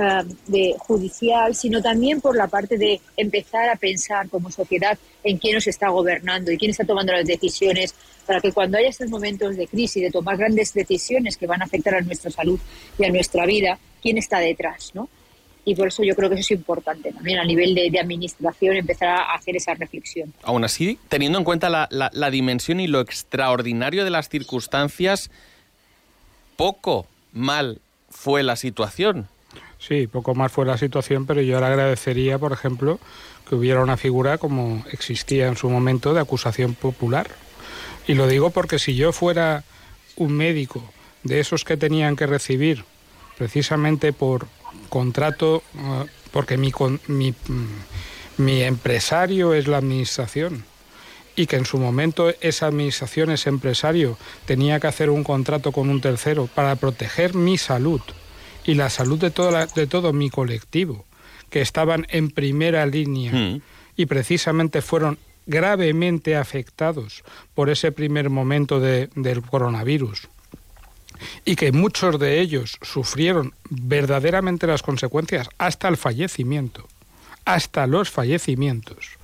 eh, 0.00 0.22
de 0.46 0.74
judicial, 0.78 1.54
sino 1.54 1.80
también 1.80 2.20
por 2.20 2.36
la 2.36 2.48
parte 2.48 2.76
de 2.76 3.00
empezar 3.16 3.68
a 3.68 3.76
pensar 3.76 4.28
como 4.28 4.50
sociedad 4.50 4.98
en 5.22 5.38
quién 5.38 5.54
nos 5.54 5.66
está 5.66 5.88
gobernando 5.88 6.50
y 6.50 6.58
quién 6.58 6.70
está 6.70 6.84
tomando 6.84 7.12
las 7.12 7.26
decisiones 7.26 7.94
para 8.26 8.40
que 8.40 8.52
cuando 8.52 8.78
haya 8.78 8.88
estos 8.88 9.08
momentos 9.08 9.56
de 9.56 9.66
crisis, 9.66 10.02
de 10.02 10.10
tomar 10.10 10.36
grandes 10.36 10.72
decisiones 10.72 11.36
que 11.36 11.46
van 11.46 11.62
a 11.62 11.66
afectar 11.66 11.94
a 11.94 12.00
nuestra 12.00 12.30
salud 12.30 12.58
y 12.98 13.04
a 13.04 13.10
nuestra 13.10 13.46
vida, 13.46 13.78
quién 14.02 14.18
está 14.18 14.38
detrás, 14.38 14.90
¿no? 14.94 15.08
y 15.64 15.74
por 15.74 15.88
eso 15.88 16.02
yo 16.02 16.14
creo 16.14 16.28
que 16.28 16.34
eso 16.34 16.42
es 16.42 16.50
importante 16.58 17.12
también 17.12 17.38
a 17.38 17.44
nivel 17.44 17.74
de, 17.74 17.98
administración 17.98 18.76
empezar 18.76 19.08
a 19.08 19.34
hacer 19.34 19.56
esa 19.56 19.74
reflexión. 19.74 20.32
Aún 20.42 20.64
así, 20.64 20.98
teniendo 21.08 21.38
en 21.38 21.44
cuenta 21.44 21.70
la, 21.70 21.88
la, 21.90 22.30
dimensión 22.30 22.80
y 22.80 22.86
lo 22.86 23.00
extraordinario 23.00 24.04
de 24.04 24.10
las 24.10 24.28
circunstancias, 24.28 25.30
poco 26.56 27.06
mal 27.32 27.80
fue 28.10 28.42
la 28.42 28.56
situación. 28.56 29.28
Sí, 29.86 30.06
poco 30.06 30.34
mal 30.34 30.48
fue 30.48 30.64
la 30.64 30.78
situación, 30.78 31.26
pero 31.26 31.42
yo 31.42 31.60
le 31.60 31.66
agradecería, 31.66 32.38
por 32.38 32.52
ejemplo, 32.52 32.98
que 33.46 33.54
hubiera 33.54 33.82
una 33.82 33.98
figura 33.98 34.38
como 34.38 34.82
existía 34.90 35.46
en 35.46 35.58
su 35.58 35.68
momento 35.68 36.14
de 36.14 36.20
acusación 36.20 36.74
popular. 36.74 37.28
Y 38.06 38.14
lo 38.14 38.26
digo 38.26 38.48
porque 38.48 38.78
si 38.78 38.94
yo 38.94 39.12
fuera 39.12 39.62
un 40.16 40.32
médico 40.32 40.82
de 41.22 41.40
esos 41.40 41.64
que 41.64 41.76
tenían 41.76 42.16
que 42.16 42.26
recibir 42.26 42.84
precisamente 43.36 44.14
por 44.14 44.46
contrato, 44.88 45.62
eh, 45.76 46.06
porque 46.30 46.56
mi, 46.56 46.72
mi, 47.08 47.34
mi 48.38 48.62
empresario 48.62 49.52
es 49.52 49.66
la 49.68 49.78
administración 49.78 50.64
y 51.36 51.46
que 51.46 51.56
en 51.56 51.66
su 51.66 51.76
momento 51.76 52.32
esa 52.40 52.66
administración, 52.66 53.30
ese 53.30 53.50
empresario, 53.50 54.16
tenía 54.46 54.80
que 54.80 54.86
hacer 54.86 55.10
un 55.10 55.24
contrato 55.24 55.72
con 55.72 55.90
un 55.90 56.00
tercero 56.00 56.48
para 56.54 56.76
proteger 56.76 57.34
mi 57.34 57.58
salud 57.58 58.00
y 58.64 58.74
la 58.74 58.90
salud 58.90 59.18
de, 59.18 59.30
toda 59.30 59.66
de 59.66 59.86
todo 59.86 60.12
mi 60.12 60.30
colectivo, 60.30 61.04
que 61.50 61.60
estaban 61.60 62.06
en 62.10 62.30
primera 62.30 62.86
línea 62.86 63.32
mm. 63.32 63.60
y 63.96 64.06
precisamente 64.06 64.82
fueron 64.82 65.18
gravemente 65.46 66.36
afectados 66.36 67.22
por 67.54 67.70
ese 67.70 67.92
primer 67.92 68.30
momento 68.30 68.80
de, 68.80 69.10
del 69.14 69.42
coronavirus 69.42 70.28
y 71.44 71.56
que 71.56 71.72
muchos 71.72 72.18
de 72.18 72.40
ellos 72.40 72.78
sufrieron 72.82 73.54
verdaderamente 73.70 74.66
las 74.66 74.82
consecuencias 74.82 75.48
hasta 75.58 75.88
el 75.88 75.96
fallecimiento, 75.96 76.88
hasta 77.44 77.86
los 77.86 78.10
fallecimientos. 78.10 79.18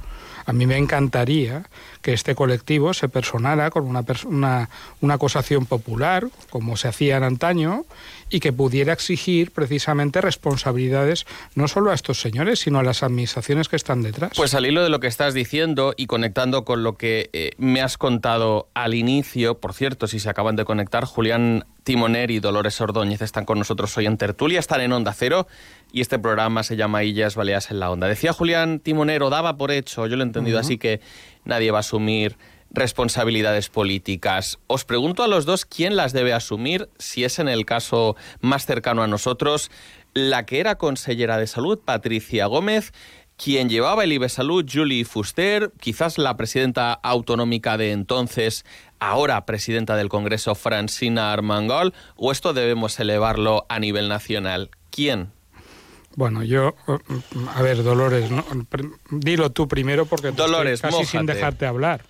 A 0.46 0.53
mí 0.53 0.66
me 0.66 0.76
encantaría 0.76 1.64
que 2.03 2.12
este 2.12 2.35
colectivo 2.35 2.94
se 2.94 3.09
personara 3.09 3.70
con 3.70 3.85
una, 3.85 4.05
una, 5.00 5.14
acusación 5.14 5.66
popular, 5.66 6.29
como 6.48 6.76
se 6.76 6.88
hacía 6.88 7.16
en 7.16 7.24
antaño, 7.24 7.85
y 8.31 8.40
que 8.40 8.53
pudiera 8.53 8.92
exigir 8.92 9.50
precisamente 9.50 10.20
responsabilidades 10.20 11.26
no 11.55 11.68
solo 11.68 11.90
a 11.90 11.94
estos 11.94 12.20
señores, 12.20 12.61
sino 12.61 12.79
a 12.79 12.83
las 12.83 13.03
administraciones 13.03 13.68
que 13.68 13.76
están 13.76 14.03
detrás. 14.03 14.33
Pues 14.37 14.55
al 14.55 14.66
hilo 14.66 14.83
de 14.83 14.88
lo 14.88 15.00
que 15.00 15.09
estás 15.09 15.35
diciendo 15.35 15.94
y 15.96 16.07
conectando 16.07 16.64
con 16.64 16.83
lo 16.83 16.96
que 16.96 17.29
eh, 17.33 17.53
me 17.59 17.83
has 17.83 17.98
contado 17.98 18.68
al 18.74 18.94
inicio, 18.94 19.59
por 19.59 19.74
cierto, 19.74 20.07
si 20.07 20.20
se 20.20 20.31
acaban 20.31 20.57
de 20.57 20.64
conectar, 20.64 21.05
Julián 21.05 21.64
Timoner 21.85 22.31
y 22.31 22.40
Dolores 22.40 22.81
Ordóñez 22.81 23.22
están 23.22 23.44
con 23.44 23.59
nosotros 23.59 23.96
hoy 23.96 24.07
en 24.07 24.16
Tertulia, 24.16 24.61
están 24.61 24.81
en 24.81 24.92
Onda 24.92 25.12
Cero 25.12 25.46
y 25.92 26.00
este 26.00 26.18
programa 26.18 26.62
se 26.62 26.76
llama 26.76 27.05
Illas 27.05 27.37
Baleas 27.37 27.70
en 27.70 27.81
la 27.81 27.90
Onda. 27.90 28.07
Decía 28.07 28.33
Julián 28.33 28.81
Timoner, 28.81 29.22
o 29.22 29.31
daba 29.31 29.57
por 29.57 29.70
hecho, 29.70 30.07
yo 30.07 30.16
lo 30.16 30.22
he 30.22 30.26
entendido 30.26 30.59
así, 30.59 30.79
que 30.79 31.00
nadie 31.44 31.70
va 31.70 31.79
a 31.79 31.81
asumir 31.81 32.37
responsabilidades 32.70 33.68
políticas. 33.68 34.59
Os 34.66 34.85
pregunto 34.85 35.22
a 35.22 35.29
los 35.29 35.44
dos 35.44 35.64
quién 35.64 35.96
las 35.96 36.12
debe 36.12 36.33
asumir, 36.33 36.88
si 36.98 37.24
es 37.24 37.38
en 37.38 37.48
el 37.48 37.64
caso 37.64 38.16
más 38.40 38.66
cercano 38.66 39.03
a 39.03 39.09
nosotros, 39.09 39.70
la 40.14 40.46
que 40.46 40.61
era 40.61 40.76
consellera 40.76 41.38
de 41.38 41.46
salud, 41.46 41.81
Patricia 41.85 42.46
Gómez, 42.46 42.92
quien 43.42 43.70
llevaba 43.70 44.05
el 44.05 44.12
IBE 44.12 44.29
Salud, 44.29 44.66
Julie 44.70 45.05
Fuster, 45.05 45.72
quizás 45.81 46.18
la 46.18 46.37
presidenta 46.37 46.92
autonómica 46.92 47.79
de 47.79 47.92
entonces, 47.92 48.66
ahora 48.98 49.46
presidenta 49.46 49.96
del 49.96 50.11
Congreso, 50.11 50.55
Francina 50.55 51.33
Armangol, 51.33 51.94
o 52.16 52.33
esto 52.33 52.53
debemos 52.53 53.00
elevarlo 53.00 53.64
a 53.70 53.79
nivel 53.79 54.09
nacional. 54.09 54.70
¿Quién? 54.90 55.33
Bueno, 56.20 56.44
yo, 56.44 56.74
a 57.54 57.62
ver, 57.62 57.83
Dolores, 57.83 58.28
dilo 59.11 59.52
tú 59.52 59.66
primero 59.66 60.04
porque 60.04 60.33
Dolores, 60.33 60.83
casi 60.83 61.06
sin 61.06 61.24
dejarte 61.24 61.64
hablar. 61.64 62.02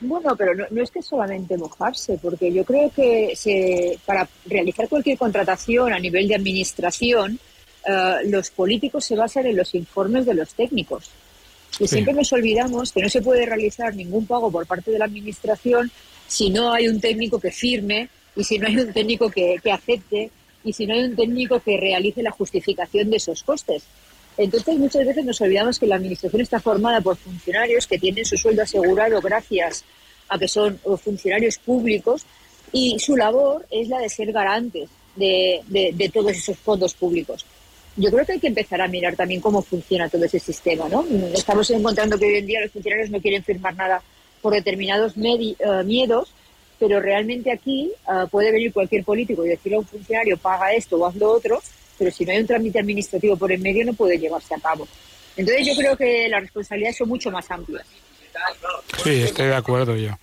Bueno, 0.00 0.34
pero 0.34 0.66
no, 0.68 0.82
es 0.82 0.90
que 0.90 1.00
solamente 1.00 1.56
mojarse, 1.56 2.18
porque 2.20 2.52
yo 2.52 2.64
creo 2.64 2.90
que 2.90 3.32
se, 3.36 3.96
para 4.04 4.28
realizar 4.46 4.88
cualquier 4.88 5.16
contratación 5.16 5.92
a 5.92 6.00
nivel 6.00 6.26
de 6.26 6.34
administración, 6.34 7.38
eh, 7.86 8.14
los 8.24 8.50
políticos 8.50 9.04
se 9.04 9.14
basan 9.14 9.46
en 9.46 9.56
los 9.56 9.72
informes 9.76 10.26
de 10.26 10.34
los 10.34 10.52
técnicos. 10.54 11.12
Y 11.78 11.86
siempre 11.86 12.12
nos 12.12 12.32
olvidamos 12.32 12.90
que 12.90 13.02
no 13.02 13.08
se 13.08 13.22
puede 13.22 13.46
realizar 13.46 13.94
ningún 13.94 14.26
pago 14.26 14.50
por 14.50 14.66
parte 14.66 14.90
de 14.90 14.98
la 14.98 15.04
administración 15.04 15.92
si 16.26 16.50
no 16.50 16.72
hay 16.72 16.88
un 16.88 17.00
técnico 17.00 17.38
que 17.38 17.52
firme 17.52 18.08
y 18.34 18.42
si 18.42 18.58
no 18.58 18.66
hay 18.66 18.78
un 18.78 18.92
técnico 18.92 19.30
que, 19.30 19.60
que 19.62 19.70
acepte 19.70 20.32
y 20.64 20.72
si 20.72 20.86
no 20.86 20.94
hay 20.94 21.04
un 21.04 21.16
técnico 21.16 21.60
que 21.60 21.76
realice 21.76 22.22
la 22.22 22.30
justificación 22.30 23.10
de 23.10 23.18
esos 23.18 23.42
costes. 23.42 23.84
Entonces, 24.36 24.76
muchas 24.78 25.06
veces 25.06 25.24
nos 25.24 25.40
olvidamos 25.40 25.78
que 25.78 25.86
la 25.86 25.96
Administración 25.96 26.42
está 26.42 26.58
formada 26.58 27.00
por 27.00 27.16
funcionarios 27.16 27.86
que 27.86 27.98
tienen 27.98 28.24
su 28.24 28.36
sueldo 28.36 28.62
asegurado 28.62 29.20
gracias 29.20 29.84
a 30.28 30.38
que 30.38 30.48
son 30.48 30.78
funcionarios 31.02 31.58
públicos 31.58 32.26
y 32.72 32.98
su 32.98 33.16
labor 33.16 33.66
es 33.70 33.88
la 33.88 34.00
de 34.00 34.08
ser 34.08 34.32
garantes 34.32 34.88
de, 35.14 35.60
de, 35.68 36.08
todos 36.08 36.32
esos 36.32 36.58
fondos 36.58 36.94
públicos. 36.94 37.46
Yo 37.96 38.10
creo 38.10 38.26
que 38.26 38.32
hay 38.32 38.40
que 38.40 38.48
empezar 38.48 38.80
a 38.80 38.88
mirar 38.88 39.14
también 39.14 39.40
cómo 39.40 39.62
funciona 39.62 40.08
todo 40.08 40.24
ese 40.24 40.40
sistema. 40.40 40.88
¿no? 40.88 41.06
Estamos 41.32 41.70
encontrando 41.70 42.18
que 42.18 42.26
hoy 42.26 42.36
en 42.36 42.46
día 42.46 42.60
los 42.62 42.72
funcionarios 42.72 43.10
no 43.10 43.20
quieren 43.20 43.44
firmar 43.44 43.76
nada 43.76 44.02
por 44.42 44.52
determinados 44.52 45.14
eh, 45.16 45.56
miedos, 45.84 46.30
pero 46.78 47.00
realmente 47.00 47.52
aquí 47.52 47.90
eh, 48.08 48.26
puede 48.30 48.52
venir 48.52 48.72
cualquier 48.72 49.04
político 49.04 49.44
y 49.44 49.50
decirle 49.50 49.76
a 49.76 49.80
un 49.80 49.86
funcionario 49.86 50.36
paga 50.36 50.72
esto 50.72 50.96
o 50.96 51.06
haz 51.06 51.14
lo 51.16 51.30
otro 51.30 51.62
pero 51.98 52.10
si 52.10 52.24
no 52.24 52.32
hay 52.32 52.38
un 52.38 52.46
trámite 52.46 52.80
administrativo 52.80 53.36
por 53.36 53.52
el 53.52 53.60
medio 53.60 53.84
no 53.84 53.94
puede 53.94 54.18
llevarse 54.18 54.54
a 54.54 54.58
cabo. 54.58 54.86
Entonces 55.36 55.66
yo 55.66 55.74
creo 55.76 55.96
que 55.96 56.28
las 56.28 56.42
responsabilidades 56.42 56.96
son 56.96 57.08
mucho 57.08 57.30
más 57.30 57.50
amplias. 57.50 57.86
Sí, 59.02 59.22
estoy 59.22 59.46
de 59.46 59.54
acuerdo 59.54 59.96
yo. 59.96 60.18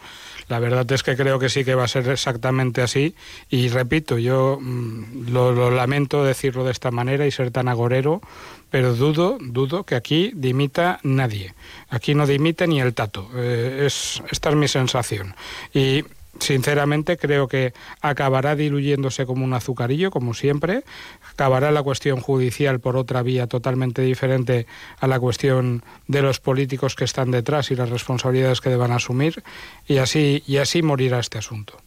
La 0.47 0.59
verdad 0.59 0.89
es 0.91 1.01
que 1.01 1.15
creo 1.15 1.39
que 1.39 1.47
sí 1.47 1.63
que 1.63 1.75
va 1.75 1.85
a 1.85 1.87
ser 1.87 2.09
exactamente 2.09 2.81
así. 2.81 3.15
Y 3.49 3.69
repito, 3.69 4.17
yo 4.17 4.57
mm, 4.59 5.31
lo, 5.31 5.71
lamento 5.71 6.25
decirlo 6.25 6.65
de 6.65 6.71
esta 6.71 6.91
manera 6.91 7.25
y 7.25 7.31
ser 7.31 7.51
tan 7.51 7.69
agorero, 7.69 8.21
pero 8.69 8.93
dudo, 8.93 9.37
dudo 9.39 9.85
que 9.85 9.95
aquí 9.95 10.31
dimita 10.35 10.99
nadie. 11.03 11.53
Aquí 11.89 12.15
no 12.15 12.27
dimite 12.27 12.67
ni 12.67 12.81
el 12.81 12.93
tato. 12.93 13.29
Eh, 13.33 13.83
es, 13.85 14.21
esta 14.29 14.49
es 14.49 14.55
mi 14.57 14.67
sensación. 14.67 15.35
Y 15.73 16.03
sinceramente 16.39 17.17
creo 17.17 17.47
que 17.47 17.73
acabará 18.01 18.55
diluyéndose 18.55 19.25
como 19.25 19.45
un 19.45 19.53
azucarillo, 19.53 20.11
como 20.11 20.33
siempre, 20.33 20.83
acabará 21.31 21.71
la 21.71 21.83
cuestión 21.83 22.21
judicial 22.21 22.79
por 22.79 22.95
otra 22.97 23.21
vía 23.21 23.47
totalmente 23.47 24.01
diferente 24.01 24.67
a 24.99 25.07
la 25.07 25.19
cuestión 25.19 25.83
de 26.07 26.21
los 26.21 26.39
políticos 26.39 26.95
que 26.95 27.03
están 27.03 27.31
detrás 27.31 27.71
y 27.71 27.75
las 27.75 27.89
responsabilidades 27.89 28.61
que 28.61 28.69
deban 28.69 28.91
asumir, 28.91 29.43
y 29.87 29.97
así, 29.97 30.43
y 30.47 30.57
así 30.57 30.81
morirá 30.81 31.19
este 31.19 31.37
asunto. 31.37 31.77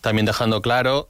También 0.00 0.26
dejando 0.26 0.62
claro, 0.62 1.08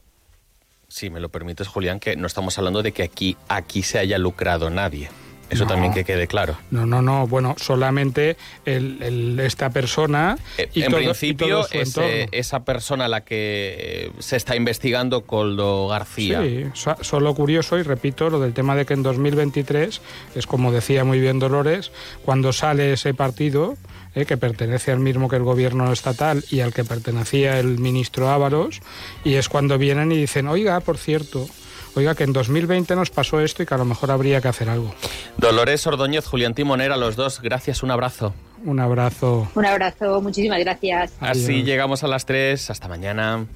si 0.88 1.10
me 1.10 1.20
lo 1.20 1.28
permites, 1.28 1.68
Julián, 1.68 2.00
que 2.00 2.16
no 2.16 2.26
estamos 2.26 2.56
hablando 2.58 2.82
de 2.82 2.92
que 2.92 3.02
aquí, 3.02 3.36
aquí 3.48 3.82
se 3.82 3.98
haya 3.98 4.18
lucrado 4.18 4.70
nadie. 4.70 5.10
Eso 5.50 5.66
también 5.66 5.92
que 5.92 6.04
quede 6.04 6.26
claro. 6.26 6.58
No, 6.70 6.86
no, 6.86 7.00
no. 7.00 7.26
Bueno, 7.26 7.54
solamente 7.58 8.36
el, 8.64 9.38
esta 9.40 9.70
persona. 9.70 10.36
Eh, 10.58 10.68
y 10.74 10.82
en 10.82 10.92
principio, 10.92 11.66
esa 11.70 12.64
persona 12.64 13.08
la 13.08 13.22
que 13.22 13.76
eh, 13.78 14.12
se 14.18 14.36
está 14.36 14.56
investigando, 14.56 15.22
Coldo 15.22 15.88
García. 15.88 16.42
Sí, 16.42 16.66
solo 17.00 17.34
curioso, 17.34 17.78
y 17.78 17.82
repito, 17.82 18.30
lo 18.30 18.40
del 18.40 18.52
tema 18.52 18.76
de 18.76 18.84
que 18.84 18.94
en 18.94 19.02
2023, 19.02 20.00
es 20.34 20.46
como 20.46 20.72
decía 20.72 21.04
muy 21.04 21.20
bien 21.20 21.38
Dolores, 21.38 21.92
cuando 22.24 22.52
sale 22.52 22.92
ese 22.92 23.14
partido. 23.14 23.76
Eh, 24.14 24.24
que 24.24 24.38
pertenece 24.38 24.90
al 24.90 25.00
mismo 25.00 25.28
que 25.28 25.36
el 25.36 25.42
gobierno 25.42 25.92
estatal 25.92 26.42
y 26.50 26.60
al 26.60 26.72
que 26.72 26.82
pertenecía 26.82 27.60
el 27.60 27.78
ministro 27.78 28.30
Ábalos, 28.30 28.80
y 29.22 29.34
es 29.34 29.50
cuando 29.50 29.76
vienen 29.76 30.10
y 30.10 30.16
dicen, 30.16 30.48
oiga, 30.48 30.80
por 30.80 30.96
cierto, 30.96 31.46
oiga, 31.94 32.14
que 32.14 32.24
en 32.24 32.32
2020 32.32 32.94
nos 32.96 33.10
pasó 33.10 33.40
esto 33.40 33.62
y 33.62 33.66
que 33.66 33.74
a 33.74 33.78
lo 33.78 33.84
mejor 33.84 34.10
habría 34.10 34.40
que 34.40 34.48
hacer 34.48 34.68
algo. 34.68 34.94
Dolores 35.36 35.86
Ordóñez, 35.86 36.26
Julián 36.26 36.54
Timonera, 36.54 36.96
los 36.96 37.16
dos, 37.16 37.40
gracias, 37.40 37.82
un 37.82 37.90
abrazo. 37.90 38.34
Un 38.64 38.80
abrazo. 38.80 39.48
Un 39.54 39.66
abrazo, 39.66 40.20
muchísimas 40.20 40.58
gracias. 40.60 41.12
Así 41.20 41.62
llegamos 41.62 42.02
a 42.02 42.08
las 42.08 42.26
3. 42.26 42.70
Hasta 42.70 42.88
mañana. 42.88 43.46